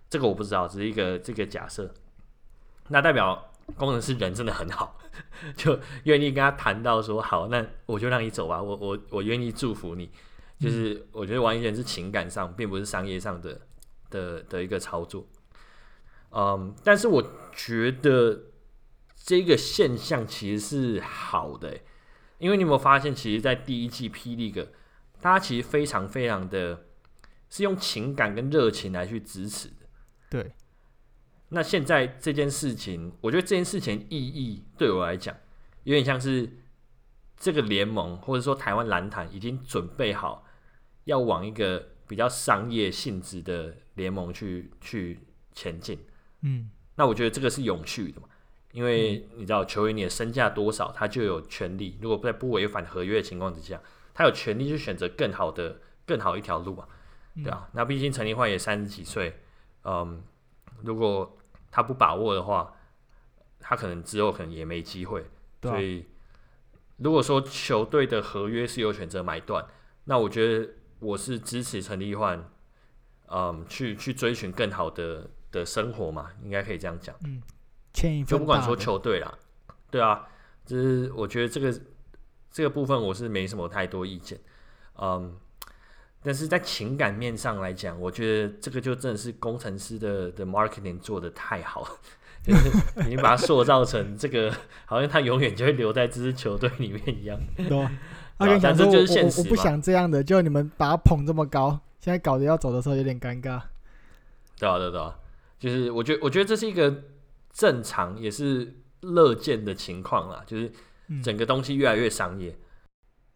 [0.09, 1.93] 这个我不知道，只是一个这个假设。
[2.87, 4.97] 那代表工程师人真的很好，
[5.57, 10.09] 就愿意跟他谈到说好，那我就让你走吧，我我我愿意祝福你。
[10.57, 13.59] 就是我觉得完全是情感上，并不是商业上的
[14.09, 15.27] 的的一个操作。
[16.31, 17.21] 嗯，但是我
[17.53, 18.39] 觉得。
[19.25, 21.79] 这个现象其实是好的，
[22.37, 24.71] 因为你有没有发现，其实，在第一季霹雳个，
[25.19, 26.85] 大家其实非常非常的，
[27.49, 29.87] 是用情感跟热情来去支持的。
[30.29, 30.51] 对。
[31.49, 35.35] 那现在这件事情，我觉得这件事情意义对我来讲，
[35.85, 36.59] 有点像是
[37.35, 40.45] 这个联盟或者说台湾篮坛已经准备好
[41.05, 45.19] 要往一个比较商业性质的联盟去去
[45.51, 45.97] 前进。
[46.41, 46.69] 嗯。
[46.95, 48.27] 那我觉得这个是永续的嘛。
[48.75, 51.97] 因为你知道球员你的身价多少，他就有权利。
[52.01, 53.81] 如果在不违反合约的情况之下，
[54.13, 56.85] 他有权利去选择更好的、更好一条路啊，
[57.41, 57.69] 对啊。
[57.71, 59.39] 那毕竟陈立焕也三十几岁，
[59.85, 60.21] 嗯，
[60.83, 61.37] 如果
[61.71, 62.75] 他不把握的话，
[63.61, 65.23] 他可能之后可能也没机会。
[65.61, 66.05] 所以，
[66.97, 69.65] 如果说球队的合约是有选择买断，
[70.03, 70.69] 那我觉得
[70.99, 72.51] 我是支持陈立焕，
[73.27, 77.15] 嗯，去去追寻更好的的生活嘛，应该可以这样讲。
[77.23, 77.41] 嗯。
[78.27, 79.33] 就不管说球队啦，
[79.89, 80.27] 对啊，
[80.65, 81.73] 就是我觉得这个
[82.51, 84.37] 这个部分我是没什么太多意见，
[84.99, 85.33] 嗯，
[86.21, 91.87] 但是在情感面上来讲，我觉得这个就真的是工程师的的 marketing 做的太好，
[92.43, 92.69] 就是
[93.07, 94.53] 你把它塑造成这个，
[94.85, 97.39] 好像他永远就会留在这支球队里面一样。
[97.55, 97.89] 对啊，
[98.37, 103.61] 他跟你讲说，我我我不想这样的，就你们把他捧这么高，现在搞得要走的时候有点尴尬。
[104.59, 105.15] 对啊，对啊，对啊，
[105.57, 106.93] 就是我觉得我觉得这是一个。
[107.55, 110.69] 正常也是乐见的情况啦，就是
[111.23, 112.53] 整个东西越来越商业。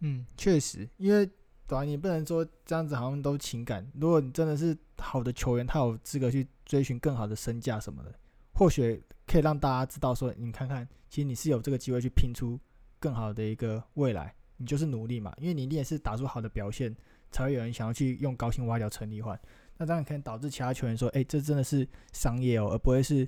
[0.01, 1.25] 嗯，确实，因为
[1.65, 3.89] 对啊，你不能说这样子好像都情感。
[3.95, 8.13] 如果你真的是好的球员，他有资格去追寻更好的身价什么的，
[8.53, 12.59] 或许可以让大家知道说，你看看，其实你是有这个机会去拼出
[12.99, 14.35] 更好的一个未来。
[14.57, 16.93] 你就是努力嘛，因为你你也是打出好的表现，
[17.31, 19.39] 才会有人想要去用高薪挖角陈立焕。
[19.77, 23.25] 那当然可能导致其他球员说，哎、欸，这真的是商业哦，而不会是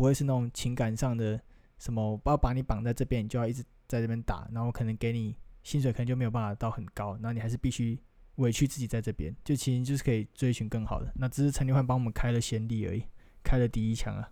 [0.00, 1.38] 不会是那种情感上的
[1.78, 5.36] 什么，我要把你绑在这边，你就要一直在这边打，然后可能给你。
[5.62, 8.00] 薪水可能就没有办法到很高，那你还是必须
[8.36, 11.12] 委屈自己在这边，就其实就是可以追寻更好的。
[11.16, 13.04] 那只是陈立焕帮我们开了先例而已，
[13.44, 14.26] 开了第一枪啊，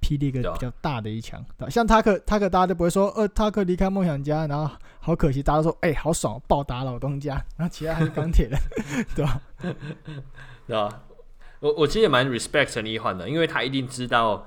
[0.00, 1.44] 霹雳一个比较大的一枪。
[1.58, 8.56] 对，像他可他可大家都不会说，呃，他可离开梦想家，然后好可惜，大家都说，哎、好爽，暴打老东家，然后其他还是钢铁人，
[9.16, 9.42] 对吧？
[10.68, 11.02] 对吧？
[11.58, 14.46] 我我其实也蛮 respect 陈立焕的，因为他一定知道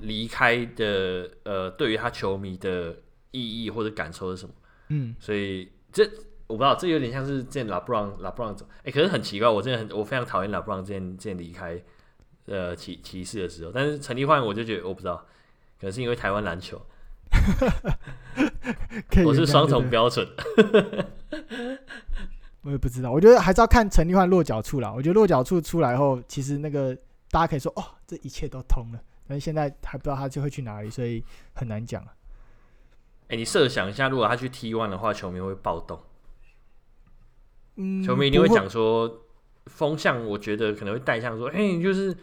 [0.00, 2.96] 离开的呃，对于他球迷的
[3.30, 4.54] 意义或者感受是什么。
[4.88, 6.04] 嗯，所以这
[6.46, 11.82] 我不知道，这有点像是之前 LeBron LeBron 走，哎、欸，可是很奇怪，我真的很我非常讨厌 LeBron 之前之前离开
[12.46, 15.16] 呃骑骑士的时候，但是陈立焕我就觉得我不知道，
[15.80, 16.80] 可能是因为台湾篮球，
[19.26, 20.24] 我是双重标准，
[22.62, 24.92] 我也不知道，我觉得还是要看陈立焕落脚处啦。
[24.92, 26.96] 我觉得落脚处出来后，其实那个
[27.30, 31.22] 大家可以说哦，这一切都通了，但是现在还不知道他就会去哪里，所以
[31.54, 32.02] 很难讲。
[32.02, 36.00] 哎、欸，你设想一下，如果他去 T one 的话，球迷会暴动。
[37.74, 39.22] 嗯，球迷一定会讲说，
[39.66, 42.16] 风向我觉得可能会带向说，哎、欸，就是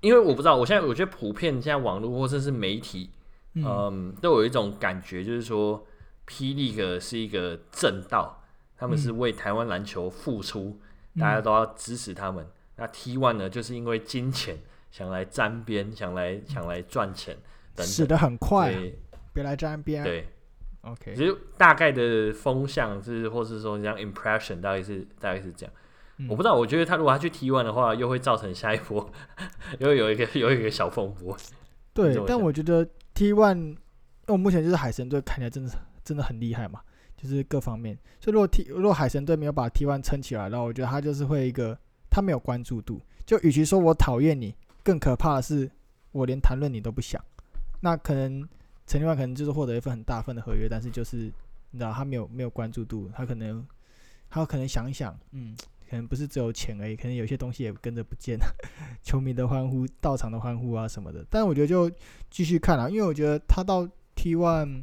[0.00, 3.10] 因为我不知道，我现在我觉得普遍现在网络或者是媒体，
[3.54, 5.86] 嗯，嗯，都有一种感觉，就是说
[6.26, 6.54] ，P.
[6.54, 8.44] League 是一个正道，
[8.76, 10.78] 他们是为台湾篮球付出，
[11.14, 12.46] 嗯，大家都要支持他们。
[12.76, 14.58] 那 T one 呢，就是因为金钱
[14.94, 17.34] 想来沾边，想来想来赚钱
[17.74, 18.80] 等等，死的很快，啊。
[19.32, 20.04] 别来沾边。
[20.04, 20.24] 对
[20.82, 21.12] ，OK。
[21.16, 25.74] 其实大概的风向是，或是说这样 impression，大概是大概是这样。
[26.18, 29.10] 嗯、我不知道，我觉得他如果他去 T one 的话，又会造成下一波，
[29.80, 31.36] 又有一个有一个小风波。
[31.92, 32.86] 对，但我觉得
[33.16, 33.76] T1，因为
[34.28, 35.72] 我目前就是海神队看起来真的
[36.04, 36.80] 真的很厉害嘛，
[37.16, 37.98] 就是各方面。
[38.20, 41.76] 所以如果 T 如果海神队没有把 T one 撑起来，然后我觉得他就是会一个
[42.08, 43.00] 他没有关注度。
[43.26, 44.54] 就与其说我讨厌你，
[44.84, 45.68] 更可怕的是
[46.12, 47.20] 我连谈论你都不想。
[47.80, 48.48] 那可能。
[48.86, 51.32] 陈立万可能就是获得一份很大份的合约，但是就是
[51.70, 53.66] 你知道他没有没有关注度，他可能
[54.28, 55.56] 他可能想一想，嗯，
[55.88, 58.44] 可能不是只有钱而已，可能有些东西也跟着不见了，
[59.02, 61.24] 球迷的欢呼、到场的欢呼啊什么的。
[61.30, 61.90] 但我觉得就
[62.28, 64.82] 继续看啊，因为我觉得他到 T one，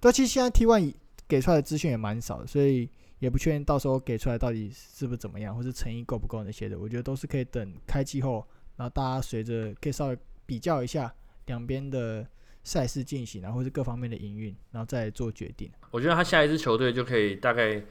[0.00, 0.92] 但其实现在 T one
[1.28, 6.76] 给出来的资讯也蛮少的，所以也不确定到时候给出来到底是不是怎么样，或是诚意够不够那些的。
[6.76, 8.44] 我觉得都是可以等开季后，
[8.78, 11.14] 然后大家随着可以稍微比较一下
[11.44, 12.26] 两边的。
[12.64, 15.70] 赛事进行，然后是各方面的营运，然后再做决定。
[15.90, 17.82] 我觉得他下一支球队就可以大概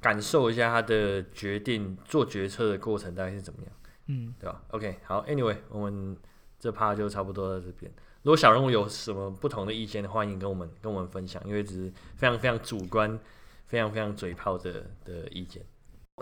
[0.00, 3.72] 感受一下他的决定做决策的过程大概是怎么样，
[4.06, 6.16] 嗯，对吧？OK，好，Anyway，我们
[6.58, 7.92] 这趴就差不多在这边。
[8.22, 13.18] 如果小人物有什么不同的意见，欢迎跟我们跟我们分享，因为只是非常非常主观、
[13.66, 15.62] 非常非常嘴炮的的意见。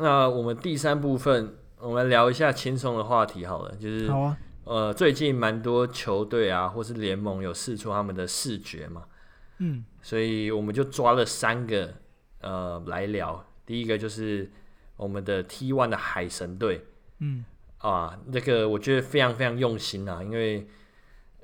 [0.01, 4.39] 那我们第三部分，我们聊一下轻松的话题好了，就是好啊。
[4.65, 9.05] 呃，最近蛮多球队啊，或是联盟有试出他们的视觉嘛，
[9.59, 11.93] 嗯，所以我们就抓了三个
[12.41, 13.45] 呃来聊。
[13.67, 14.51] 第一个就是
[14.97, 16.87] 我们的 T1 的海神队，
[17.19, 17.45] 嗯，
[17.77, 20.67] 啊，那个我觉得非常非常用心啊，因为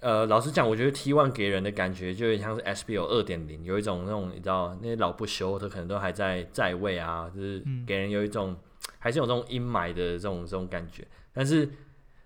[0.00, 8.56] 呃，老实讲，我觉得 T1 给人的感觉就有点像是 SBL 二点零，有一种那种你知道那些老不休的可能都还在在位啊，就是给人有一种、嗯、
[9.00, 11.68] 还是有这种阴霾的这种这种感觉，但是。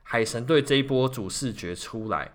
[0.07, 2.31] 海神队这一波主视觉出来，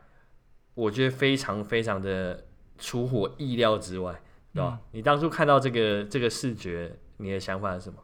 [0.73, 2.43] 我觉得非常非常的
[2.79, 4.19] 出乎我意料之外，
[4.51, 4.79] 对吧？
[4.81, 7.99] 嗯，你当初看到这个这个视觉，你的想法是什么？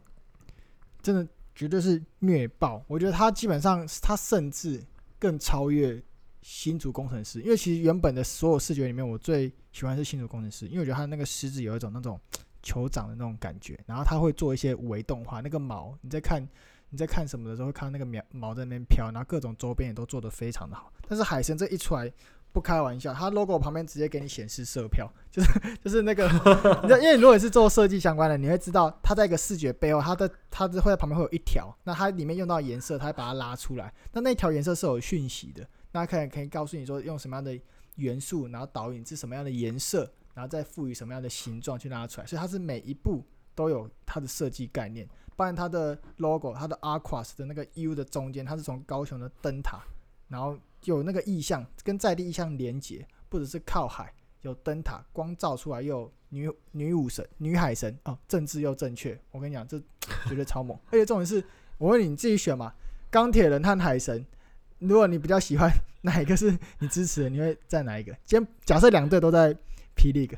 [1.02, 2.86] 真的绝对是虐爆！
[2.88, 4.80] 我觉得他基本上，他甚至
[5.18, 6.00] 更超越
[6.44, 12.22] 新竹工程师，因为其实原本的所有视觉里面，我最喜欢是新竹工程师，因为我觉得他那个狮子有一种那种
[12.66, 16.46] 酋长的那种感觉，然后他会做一些微动画，那个毛你在看。
[16.92, 20.94] 你在看什么的时候，会看到那个毛毛在那边飘，然后各种周边也都做得非常的好。
[21.10, 22.10] 但是海神这一出来，
[22.54, 26.26] 不开玩笑，它 logo 旁边直接给你显示色票， 就是就是那个，
[26.84, 33.92] 你知道，因为如果你是做设计相关的，你会知道它在一个视觉背后，它的它会在旁边会有一条，那它里面用到颜色，它会把它拉出来。
[34.14, 37.60] 那那条颜色是有讯息的，那可以可以告诉你说用什么样的
[37.96, 42.28] 元素，然后导引是什么样的颜色，然后再赋予什么样的形状去拉出来。
[42.28, 43.24] 所以它是每一步
[43.56, 45.10] 都有它的设计概念。
[45.36, 49.82] 不然它的 logo，它的 Aquas 的那个 U 的中间，它是从高雄的灯塔，
[50.30, 54.14] 然后有那个意象跟在地意象连接，不只是靠海，
[54.44, 59.20] 有灯塔，光照出来又有女女武神、女海神哦，政治又正确。
[59.32, 59.78] 我跟你讲，这
[60.30, 60.80] 绝对超猛。
[60.90, 61.44] 而且重点是，
[61.78, 62.74] 我问你，你自己选嘛，
[63.12, 64.26] 钢铁人和海神，
[64.80, 65.70] 如果你比较喜欢
[66.04, 68.14] 哪一个是你支持的，你会在哪一个？
[68.24, 69.54] 今天假设两队都在
[69.96, 70.38] P League，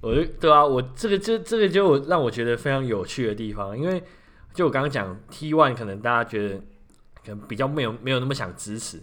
[0.00, 4.02] 我就对啊，我这个这这个就让我觉得非常有趣的地方，因为
[4.54, 6.56] 就我刚刚讲 T One，可能大家觉得
[7.24, 9.02] 可能比较没有没有那么想支持，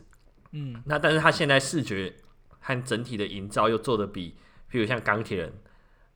[0.52, 2.14] 嗯，那但是他现在视觉。
[2.62, 4.36] 和整体的营造又做的比，
[4.70, 5.54] 譬如像钢铁人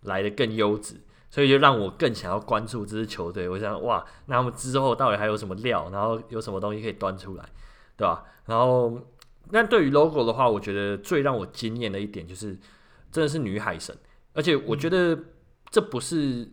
[0.01, 0.95] 来的更优质，
[1.29, 3.47] 所以就让我更想要关注这支球队。
[3.47, 5.89] 我想，哇，那他们之后到底还有什么料？
[5.89, 7.45] 然后有什么东西可以端出来，
[7.95, 8.25] 对吧？
[8.45, 8.99] 然后，
[9.51, 12.59] 那对于 logo 的话，我觉得最让我惊艳的一点就是，
[13.13, 13.97] 真的是女海神，
[14.33, 15.17] 而且我觉得
[15.69, 16.43] 这不是，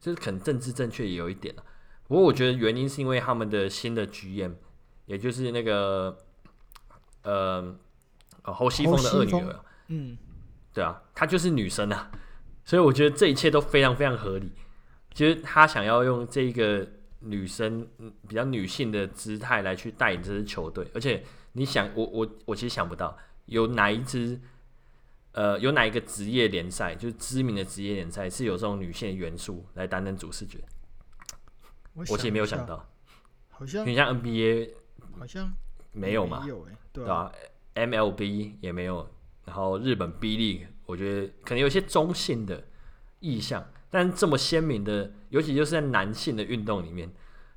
[0.00, 1.64] 就是可能政治正确也有一点了。
[2.08, 4.54] 不过我觉得原因是因为他们的新的 GM，
[5.04, 6.16] 也就是那个，
[7.24, 7.76] 呃。
[8.42, 10.16] 哦，侯西峰的二女儿，嗯，
[10.72, 12.10] 对啊，她就是女生啊，
[12.64, 14.50] 所以我觉得这一切都非常非常合理。
[15.12, 16.88] 其实他想要用这个
[17.18, 17.86] 女生
[18.26, 21.22] 比较女性的姿态来去带领这支球队，而且
[21.52, 23.14] 你想，我我我其实想不到
[23.44, 24.40] 有哪一支，
[25.32, 30.58] 呃，有哪一个职业联赛，就是知名的职业联赛是有这种女性的元素来担任主视觉。
[31.94, 32.88] 我其实没有想到，
[33.48, 34.70] 好像你像 NBA，
[35.18, 35.52] 好像
[35.92, 36.46] 没有嘛，
[36.92, 37.32] 对吧
[37.74, 39.08] ？MLB 也没有，
[39.44, 42.64] 然后日本 B League 我觉得可能有些中性的
[43.18, 47.10] 意象，但这么鲜明的，尤其就是在男性的运动里面，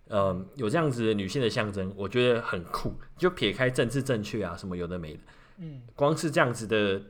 [0.07, 2.93] 呃，有这样子的女性的象征，我觉得很酷。
[3.17, 5.19] 就撇开政治正确啊什么有的没的，
[5.57, 7.01] 嗯，光是这样子的，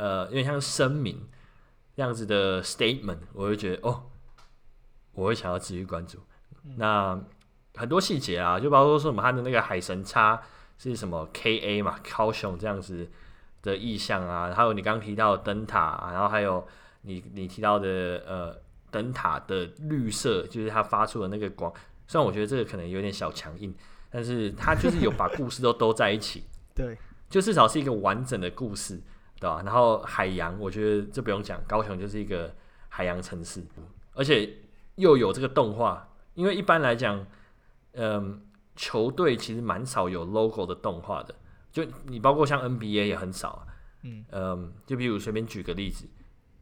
[0.00, 1.28] 呃，有点像声明
[1.94, 4.04] 这样子的 statement，我会觉得哦，
[5.12, 6.18] 我会想要继续关注。
[6.64, 7.20] 嗯、那
[7.74, 10.42] 很多细节啊，就包括说什么他的那个海神叉。
[10.82, 13.06] 是什么 K A 嘛，高雄这样子
[13.60, 16.66] 的意象啊，还有你刚刚提到的灯塔啊，然后还有
[17.02, 18.58] 你你提到的呃
[18.90, 21.70] 灯塔的绿色，就是它发出的那个光。
[22.06, 23.74] 虽然我觉得这个可能有点小强硬，
[24.08, 26.44] 但是它就是有把故事都兜在一起，
[26.74, 26.96] 对，
[27.28, 28.98] 就至少是一个完整的故事，
[29.40, 29.62] 对吧？
[29.64, 32.54] 然后海洋，我觉得这不用讲，高雄就是一个
[32.88, 33.60] 海洋城市，
[34.12, 34.48] 而且
[34.94, 37.26] 又有这个动画，因为一般来讲，
[37.94, 38.40] 嗯、呃。
[38.76, 41.34] 球队其实蛮少有 logo 的动画的，
[41.70, 43.66] 就你包括像 NBA 也很少啊。
[44.04, 46.06] 嗯，嗯，就比如随便举个例子，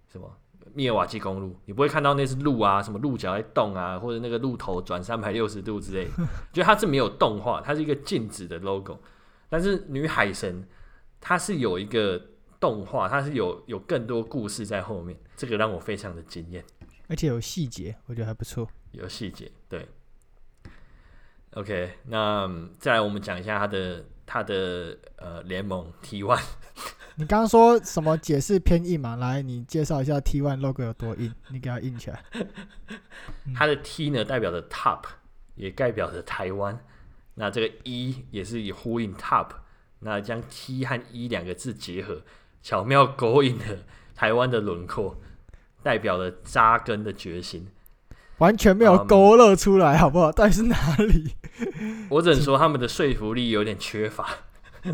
[0.08, 0.28] 什么
[0.74, 6.10] 密尔瓦基公路，你不会看到那是鹿啊，什么鹿角在动啊，或者那个鹿头转三百六十度之类的，
[6.52, 8.98] 就它是没有动画，它是一个静止的 logo。
[9.48, 10.66] 但是女海神
[11.20, 12.20] 它是有一个
[12.60, 16.64] 动画，它是有有更多故事在后面，这个让我非常的惊艳，
[17.08, 18.68] 而且有细节，我觉得还不错。
[18.92, 19.86] 有细节，对。
[21.54, 22.48] OK，那
[22.78, 26.42] 再来我们讲一下他的他的呃联盟 T One。
[27.16, 29.16] 你刚刚说什么解释偏硬嘛？
[29.16, 32.22] 来，你介绍一下 T One logo 有多硬，你给它硬起来。
[33.56, 35.04] 它的 T 呢代表着 Top，
[35.56, 36.78] 也代表着台湾。
[37.34, 39.48] 那这个 E 也是以呼应 Top，
[40.00, 42.22] 那将 T 和 E 两个字结合，
[42.62, 43.64] 巧妙勾引了
[44.14, 45.16] 台湾的轮廓，
[45.82, 47.68] 代表了扎根的决心。
[48.38, 50.30] 完全没有勾勒出来，好不好？
[50.30, 51.34] 到底是哪里？
[52.08, 54.28] 我只能说他们的说服力有点缺乏，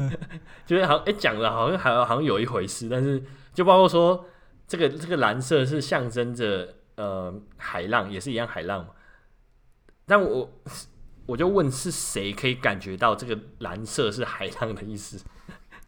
[0.64, 4.24] 就是好像哎讲了好像还好像有一回事，但是就包括说
[4.66, 8.92] 这个这个蓝色是象征着呃海浪，也是一样海浪嘛。
[10.06, 10.50] 但我
[11.26, 15.22] 我就问是谁可以感觉到这个蓝色是海浪的意思？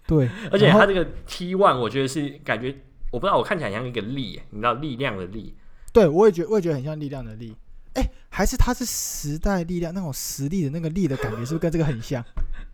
[0.06, 2.74] 对， 而且他这个 T one 我觉得是感觉
[3.10, 5.54] 我不知道，我看起来像一个力，你知道力量的力。
[5.92, 7.56] 对，我也觉得，我也觉得很像力量的力，
[7.94, 12.22] 哎，还是他是时代力量那种实力的那个力的感觉，是不是跟这个很像？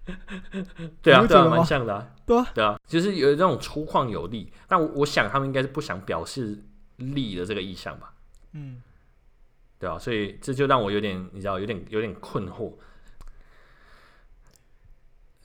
[1.01, 2.09] 对啊，对啊，蛮像的啊。
[2.27, 6.65] 对啊，对啊，就是有这种粗犷有力，但我我想他们应该是不想表示
[6.97, 8.13] 力的这个意向吧？
[8.53, 8.83] 嗯，
[9.79, 12.73] 对啊，所以这就让我有点，你知道，有点有点困惑，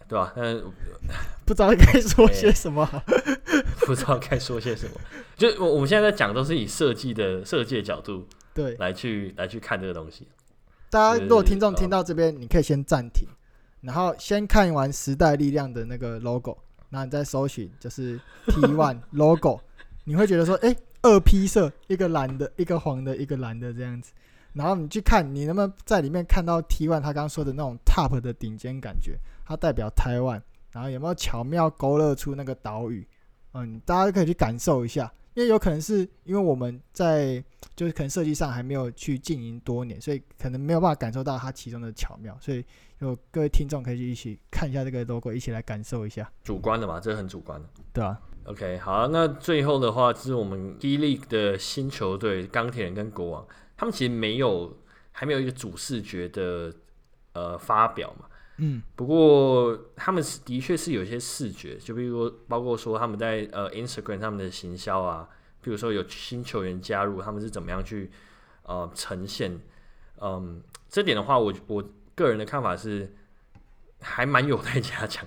[0.08, 0.34] 对吧？
[0.36, 0.64] 但 是
[1.45, 3.01] 不知道该说些什么好。
[3.86, 4.91] 不知道该说些什么，
[5.36, 10.28] 就我我们现在在讲都是以设计的设计的角度对来去来去看这个东西。
[10.89, 13.28] 大家如果听众听到这边，你可以先暂停，
[13.82, 16.58] 然后先看完时代力量的那个 logo，
[16.89, 19.62] 然后你再搜寻就是 T one logo，
[20.03, 24.12] 你会觉得说，哎，二 P 色，一个蓝的，一个黄的，一个蓝的这样子，
[24.53, 29.18] 然后你去看，你能不能在里面看到 T one 他刚刚说的那种 top 的顶尖感觉，
[29.48, 30.41] 它代表台湾，
[30.72, 33.08] 然后有没有巧妙勾勒出那个岛屿？
[33.54, 37.41] 嗯，大家可以去感受一下，因为有可能是因为我们在
[37.76, 42.64] 就是可能设计上还没有去经营多年，所以可能没有办法感受到它其中的巧妙，所以
[43.00, 46.30] 有各位听众可以去一起看一下这个 logo，一起来感受一下。
[46.43, 48.20] 主观的嘛，这是很主观的，对啊。
[48.43, 54.78] OK，好，那最后的话就是我们 D League 的新球队钢铁人跟国王，他们其实没有
[55.12, 56.74] 还没有一个主视觉的
[57.34, 58.26] 呃发表嘛。
[58.58, 65.28] 嗯，不过他们是的确是有一些视觉，就比如说包括说他们在呃 Instagram 他们的行销啊，
[65.62, 68.12] 比如说有新球员加入，他们是怎么样去
[68.64, 69.60] 呃呈现。
[70.20, 71.84] 嗯，这点的话，我我
[72.16, 73.16] 个人的看法是
[74.01, 75.26] 还蛮有待加强，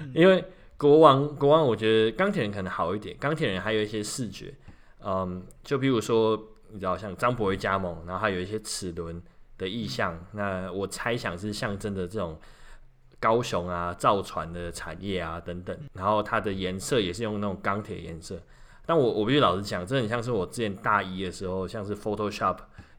[0.00, 0.44] 嗯、因为。
[0.80, 3.16] 国王，国王，我觉得钢铁人可能好一点。
[3.18, 4.54] 钢铁人还有一些视觉，
[5.04, 6.40] 嗯，就比如说，
[6.70, 9.20] 你知道，像张博伟加盟，然后还有一些齿轮
[9.58, 10.18] 的意象。
[10.32, 12.40] 那我猜想是象征的这种
[13.20, 15.76] 高雄啊、造船的产业啊等等。
[15.92, 18.40] 然后它的颜色也是用那种钢铁颜色。
[18.86, 22.56] 但我我必须老实讲，这很像是我之前大一的时候，像是 Photoshop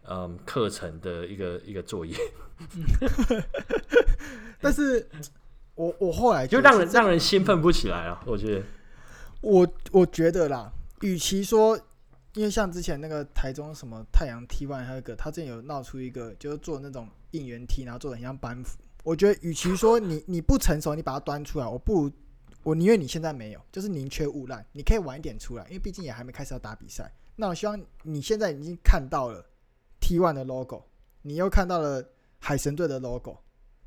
[0.07, 2.15] 嗯课程的一个一个作业。
[4.61, 5.07] 但是。
[5.75, 8.61] 我我后来就让人让人兴奋不起来了，我觉得。
[9.39, 11.79] 我我觉得啦，与其说，
[12.33, 18.77] 因为像之前那个台中什么太阳 T1，还有一个他之前有闹出一个，就是做那种应援 T，然后做的很像班服。
[19.03, 22.11] 我觉得，与其说你你不成熟，你把它端出来，我不如
[22.63, 27.11] 我宁愿你现在没有，就是宁缺毋滥，你可以晚一点出来，因为毕竟也还没开始要打比赛。
[27.35, 29.45] 那我希望你现在已经看到了
[30.01, 30.83] T1 的 logo，
[31.21, 32.03] 你又看到了
[32.39, 33.37] 海神队的 logo，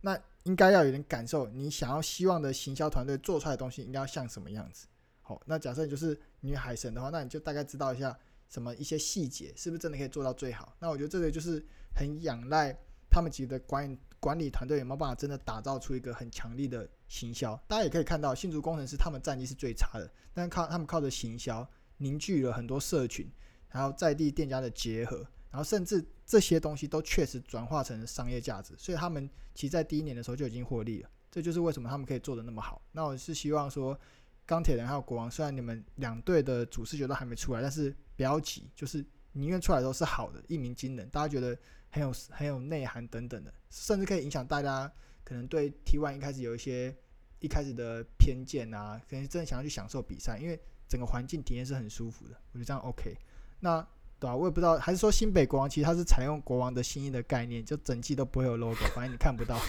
[0.00, 0.18] 那。
[0.44, 4.88] 应该要有点感受，你想要希望的行销团队做出来的东西应该要像什么样子？
[5.20, 8.18] 好，那假设就是女海神的话，那你就大概知道一下
[8.52, 10.76] 什么一些细节，是不是真的可以做到最好？
[10.78, 12.76] 那我觉得这个就是很仰赖
[13.10, 17.56] 他们几个管管理团队有没有办法真的打造出一个很强力的行销。
[17.66, 23.26] 大家也可以看到，新竹工程师他们战绩是最差的，但靠他们靠着行销凝聚了很多社群，
[23.70, 25.26] 然后在地店家的结合。
[25.50, 31.10] 然后甚至这些东西都确实转化成商业价值，所以他们其实在第一年的时候就已经获利了。
[31.30, 32.80] 这就是为什么他们可以做得那么好。
[32.92, 33.98] 那我是希望说，
[34.46, 41.58] 钢铁人还有国王，虽然你们两队的主视觉都还没出来，但是不要急，就是宁愿出来都是好的，一鸣惊人，大家觉得
[41.90, 44.90] 很有很有内涵等等的，甚至可以影响大家
[45.24, 46.96] 可能对 T1 一开始有一些
[47.40, 52.34] 一开始的偏见啊，可能真的想要去享受比赛，因为整个环境体验是很舒服的。
[52.52, 53.16] 我觉得这样 OK。
[53.58, 53.84] 那。
[54.20, 59.58] 对啊，我也不知道，还是说新北国王其实它是采用国王的新意的概念，就整季都不会有 logo，反正你看不到。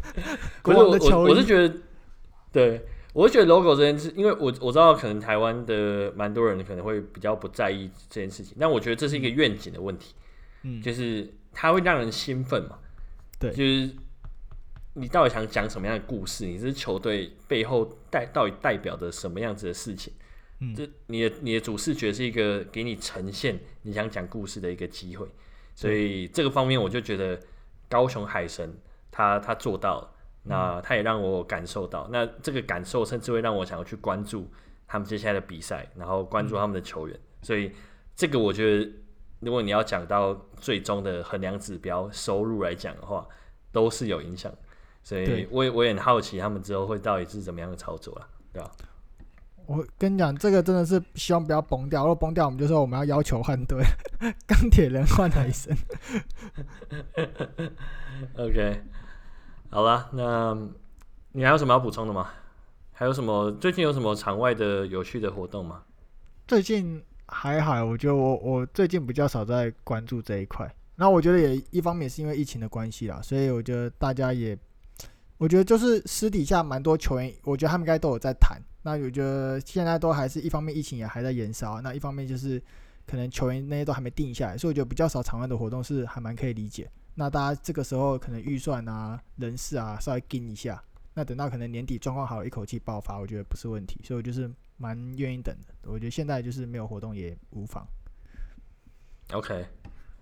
[0.62, 1.78] 国王的球衣，我是觉得，
[2.50, 2.82] 对，
[3.14, 10.14] 我是觉得 logo 这件事，因为我我知道可能台湾的蛮多人可能会比较不在意这件事情，但我觉得这是一个愿景的问题，
[10.64, 12.76] 嗯，就是它会让人兴奋嘛，
[13.38, 13.88] 对，就是
[14.94, 16.44] 你到底想讲什么样的故事？
[16.44, 20.12] 你这球队背后代到底代表着什么样子的事情？
[20.58, 20.74] 嗯。
[20.74, 25.24] 这你的你的主视觉是一个给你呈现你想讲故事的一个机会，
[25.76, 27.38] 所以这个方面我就觉得
[27.88, 28.76] 高雄海神
[29.12, 30.13] 他他做到了，
[30.44, 34.48] 那他也让我感受到，那这个感受甚至会让我想要去关注
[34.86, 37.72] 他们接下来的比赛，然后关注他们的球员，所以
[38.14, 38.92] 这个我觉得
[39.40, 43.26] 如果你要讲到最终的衡量指标收入来讲的话，
[43.72, 44.52] 都是有影响，
[45.02, 48.70] 所以我也我也很好奇他们之后会到底是怎么样的操作了，对吧？
[49.66, 52.02] 我跟你讲，这个真的是希望不要崩掉。
[52.02, 53.82] 如果崩掉，我们就说我们要要求换队，
[54.46, 55.74] 钢铁人换海神。
[58.36, 58.82] OK，
[59.74, 60.56] 好了，那
[61.32, 62.30] 你还有什么要补充的吗？
[62.92, 65.82] 还有什么最近有什么场外的有趣的活动吗？
[66.46, 70.72] 最近还好，我觉得我我最近比较少在关注这一块。
[70.94, 74.56] 那我觉得也一方面是因为疫情的关系啦，所以我觉得大家也，
[75.38, 78.56] 我觉得就是私底下蛮多球员，我觉得他们应该都有在谈。
[78.82, 82.62] 那我觉得现在都还是一方面疫情也还在延烧，那一方面就是
[83.08, 86.88] 可能球员那些都还没定下来，所以我觉得比较少场外的活动是还蛮可以理解。
[87.14, 90.82] 那大家这个时候可能预算啊、人事啊稍微盯一下，
[91.14, 94.00] 那等到可能年底状况好，一口气爆发，我觉得不是问题。
[94.04, 95.90] 所以我就是蛮愿意等的。
[95.90, 97.86] 我觉得现在就是没有活动也无妨。
[99.32, 99.66] OK，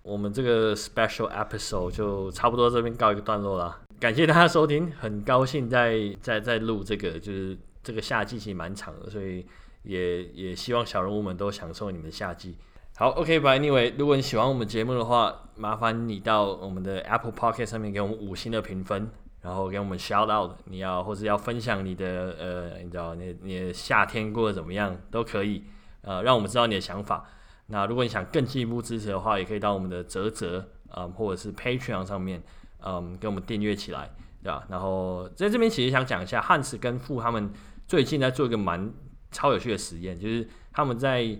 [0.01, 3.81] 我们这个 special episode 就差不多这边告一个段落啦。
[3.99, 7.57] 感谢大家收听，很高兴在在在录这个就是。
[7.85, 9.45] 这个夏季其实蛮长的，所以
[9.81, 12.55] 也也希望小人物们都享受你们夏季。
[12.95, 19.09] 好，OK，By Anyway，如果你喜欢我们节目的话，麻烦你到我们的 Apple Pocket 上面给我们五星的评分，
[19.41, 25.63] 然后给我们 Shout Out，你要或者要分享你的呃，你知道你你夏天过得怎么样都可以，
[26.01, 27.25] 呃，让我们知道你的想法。
[27.65, 32.43] 那如果你想更进一步支持的话，也可以到我们的泽泽啊，或者是 Patreon 上面，
[32.85, 34.11] 嗯，给我们订阅起来，
[34.43, 34.65] 对吧？
[34.69, 37.51] 然后在这边其实想讲一下汉斯跟富他们。
[37.85, 38.93] 最近在做一个蛮
[39.29, 41.37] 超有趣的实验，就是他们在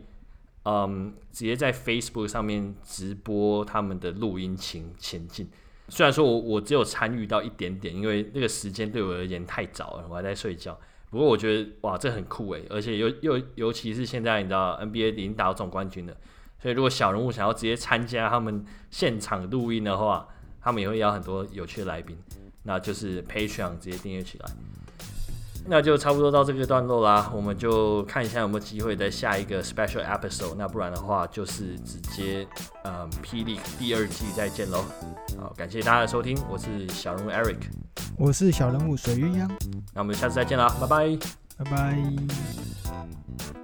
[0.63, 5.49] 嗯直接在 Facebook 上面直播他们的录音情前进。
[5.89, 10.79] 虽然说我我只有参与到一点点，因为那个时间对我而言太早了，我还在睡觉。
[11.09, 16.17] 不过我觉得哇，这很酷诶，而且尤尤尤其是现在你知道 NBA 已经打到总冠军了，
[16.59, 20.27] 所以如果小人物想要直接参加他们现场录音的话，
[20.61, 22.17] 他们也会邀很多有趣的来宾，
[22.63, 24.45] 那就是 Patreon 直接订阅起来。
[25.65, 30.55] 那就差不多到这个段落啦，我们就看一下有没有机会在下一个 special episode。
[30.57, 32.47] 那不然的话，就是直接
[32.83, 34.83] 嗯霹雳第二季再见喽。
[35.39, 37.59] 好，感谢大家的收听，我是小人物 Eric，
[38.17, 39.49] 我是小人物水鸳鸯，
[39.93, 41.17] 那我们下次再见啦，拜拜，
[41.57, 43.62] 拜拜。